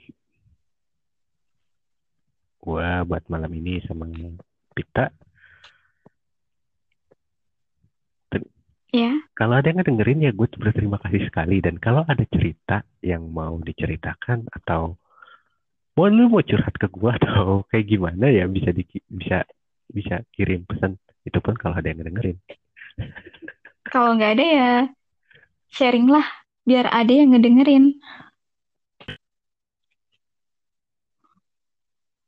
gue 2.63 2.89
buat 3.05 3.23
malam 3.27 3.51
ini 3.53 3.83
sama 3.83 4.07
Pita. 4.73 5.11
Ya. 8.93 9.09
Kalau 9.33 9.57
ada 9.57 9.73
yang 9.73 9.81
ngedengerin 9.81 10.21
ya 10.21 10.31
gue 10.31 10.45
berterima 10.53 11.01
kasih 11.01 11.25
sekali. 11.25 11.57
Dan 11.65 11.81
kalau 11.81 12.05
ada 12.05 12.21
cerita 12.29 12.85
yang 13.01 13.25
mau 13.33 13.57
diceritakan 13.57 14.45
atau 14.53 15.01
mau 15.97 16.05
lu 16.05 16.29
mau 16.29 16.45
curhat 16.45 16.77
ke 16.77 16.85
gue 16.93 17.11
atau 17.17 17.45
kayak 17.73 17.89
gimana 17.89 18.29
ya 18.29 18.45
bisa 18.45 18.69
di, 18.69 18.85
bisa 19.09 19.41
bisa 19.89 20.21
kirim 20.29 20.69
pesan 20.69 21.01
itu 21.25 21.41
pun 21.41 21.57
kalau 21.57 21.73
ada 21.73 21.89
yang 21.89 22.05
ngedengerin. 22.05 22.37
Kalau 23.83 24.15
nggak 24.15 24.39
ada 24.39 24.45
ya, 24.47 24.71
sharing 25.69 26.07
lah. 26.07 26.23
Biar 26.63 26.87
ada 26.89 27.11
yang 27.13 27.35
ngedengerin. 27.35 27.99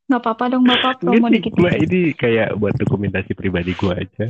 Nggak 0.05 0.21
apa-apa 0.21 0.45
dong 0.53 0.67
Bapak 0.67 1.01
promo 1.01 1.31
dikit. 1.31 1.55
gue 1.55 1.71
ini 1.89 2.13
kayak 2.13 2.53
buat 2.59 2.75
dokumentasi 2.77 3.33
pribadi 3.33 3.73
gue 3.73 3.93
aja. 3.95 4.25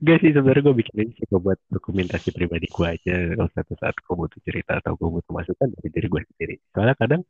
Gak 0.00 0.18
sih 0.24 0.32
sebenarnya 0.32 0.64
gue 0.64 0.76
bikin 0.80 0.96
ini 1.04 1.12
cuma 1.28 1.52
buat 1.52 1.60
dokumentasi 1.68 2.32
pribadi 2.32 2.66
gue 2.72 2.86
aja. 2.88 3.16
Kalau 3.36 3.50
suatu 3.52 3.74
saat 3.76 3.92
gue 4.00 4.14
butuh 4.16 4.40
cerita 4.40 4.80
atau 4.80 4.96
gue 4.96 5.08
butuh 5.20 5.32
masukan 5.36 5.68
dari 5.76 5.88
diri 5.92 6.08
gue 6.08 6.20
sendiri. 6.34 6.54
Soalnya 6.72 6.96
kadang 6.96 7.22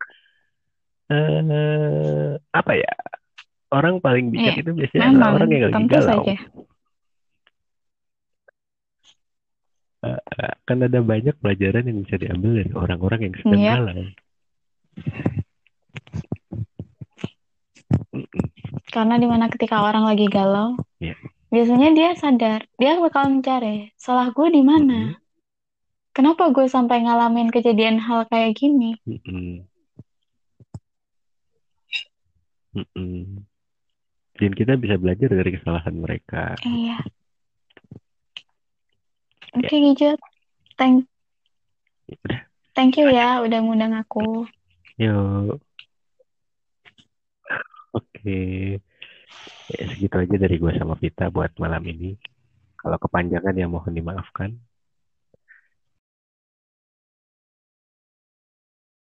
eh 1.11 2.39
apa 2.55 2.73
ya 2.79 2.93
orang 3.75 3.99
paling 3.99 4.31
bijak 4.31 4.55
Iya, 4.55 4.63
itu 4.63 4.71
biasanya 4.79 5.01
memang, 5.11 5.15
adalah 5.19 5.35
orang 5.35 5.51
yang 5.51 5.63
lagi 5.67 5.85
galau. 5.91 6.07
saja. 6.07 6.35
Eh, 10.01 10.55
kan 10.65 10.79
ada 10.81 10.99
banyak 11.03 11.35
pelajaran 11.43 11.85
yang 11.85 11.99
bisa 12.07 12.17
diambil 12.17 12.63
dari 12.63 12.73
orang-orang 12.73 13.21
yang 13.27 13.35
sedang 13.43 13.63
galau. 13.67 14.07
Mm-mm. 18.11 18.80
Karena 18.91 19.15
di 19.17 19.27
mana 19.31 19.47
ketika 19.47 19.87
orang 19.87 20.03
lagi 20.05 20.27
galau, 20.27 20.75
Iya. 20.99 21.15
biasanya 21.49 21.89
dia 21.95 22.11
sadar, 22.19 22.67
dia 22.75 22.99
bakal 22.99 23.31
mencari, 23.31 23.95
salah 23.95 24.35
gue 24.35 24.49
di 24.51 24.63
mana? 24.67 25.15
Kenapa 26.11 26.51
gue 26.51 26.67
sampai 26.67 27.07
ngalamin 27.07 27.55
kejadian 27.55 28.03
hal 28.03 28.27
kayak 28.27 28.59
gini? 28.59 28.99
Mm-mm. 29.07 29.63
Mm-mm. 32.75 33.47
Dan 34.35 34.51
kita 34.59 34.75
bisa 34.75 34.99
belajar 34.99 35.31
dari 35.31 35.51
kesalahan 35.55 35.95
mereka. 35.95 36.59
Iya. 36.67 36.99
Oke, 39.55 39.75
Gijot. 39.75 40.19
Thank, 40.79 41.07
Ya 42.31 42.47
thank 42.75 42.97
you 42.99 43.07
ya 43.11 43.43
udah 43.43 43.59
ngundang 43.63 43.95
aku. 43.95 44.47
yuk. 44.99 45.61
Oke. 47.93 48.31
Ya, 49.71 49.85
segitu 49.91 50.15
aja 50.23 50.37
dari 50.45 50.57
gue 50.63 50.73
sama 50.79 50.95
Vita 51.03 51.25
buat 51.35 51.53
malam 51.63 51.83
ini. 51.93 52.11
Kalau 52.81 52.99
kepanjangan 53.05 53.55
ya 53.61 53.67
mohon 53.75 53.95
dimaafkan. 53.99 54.51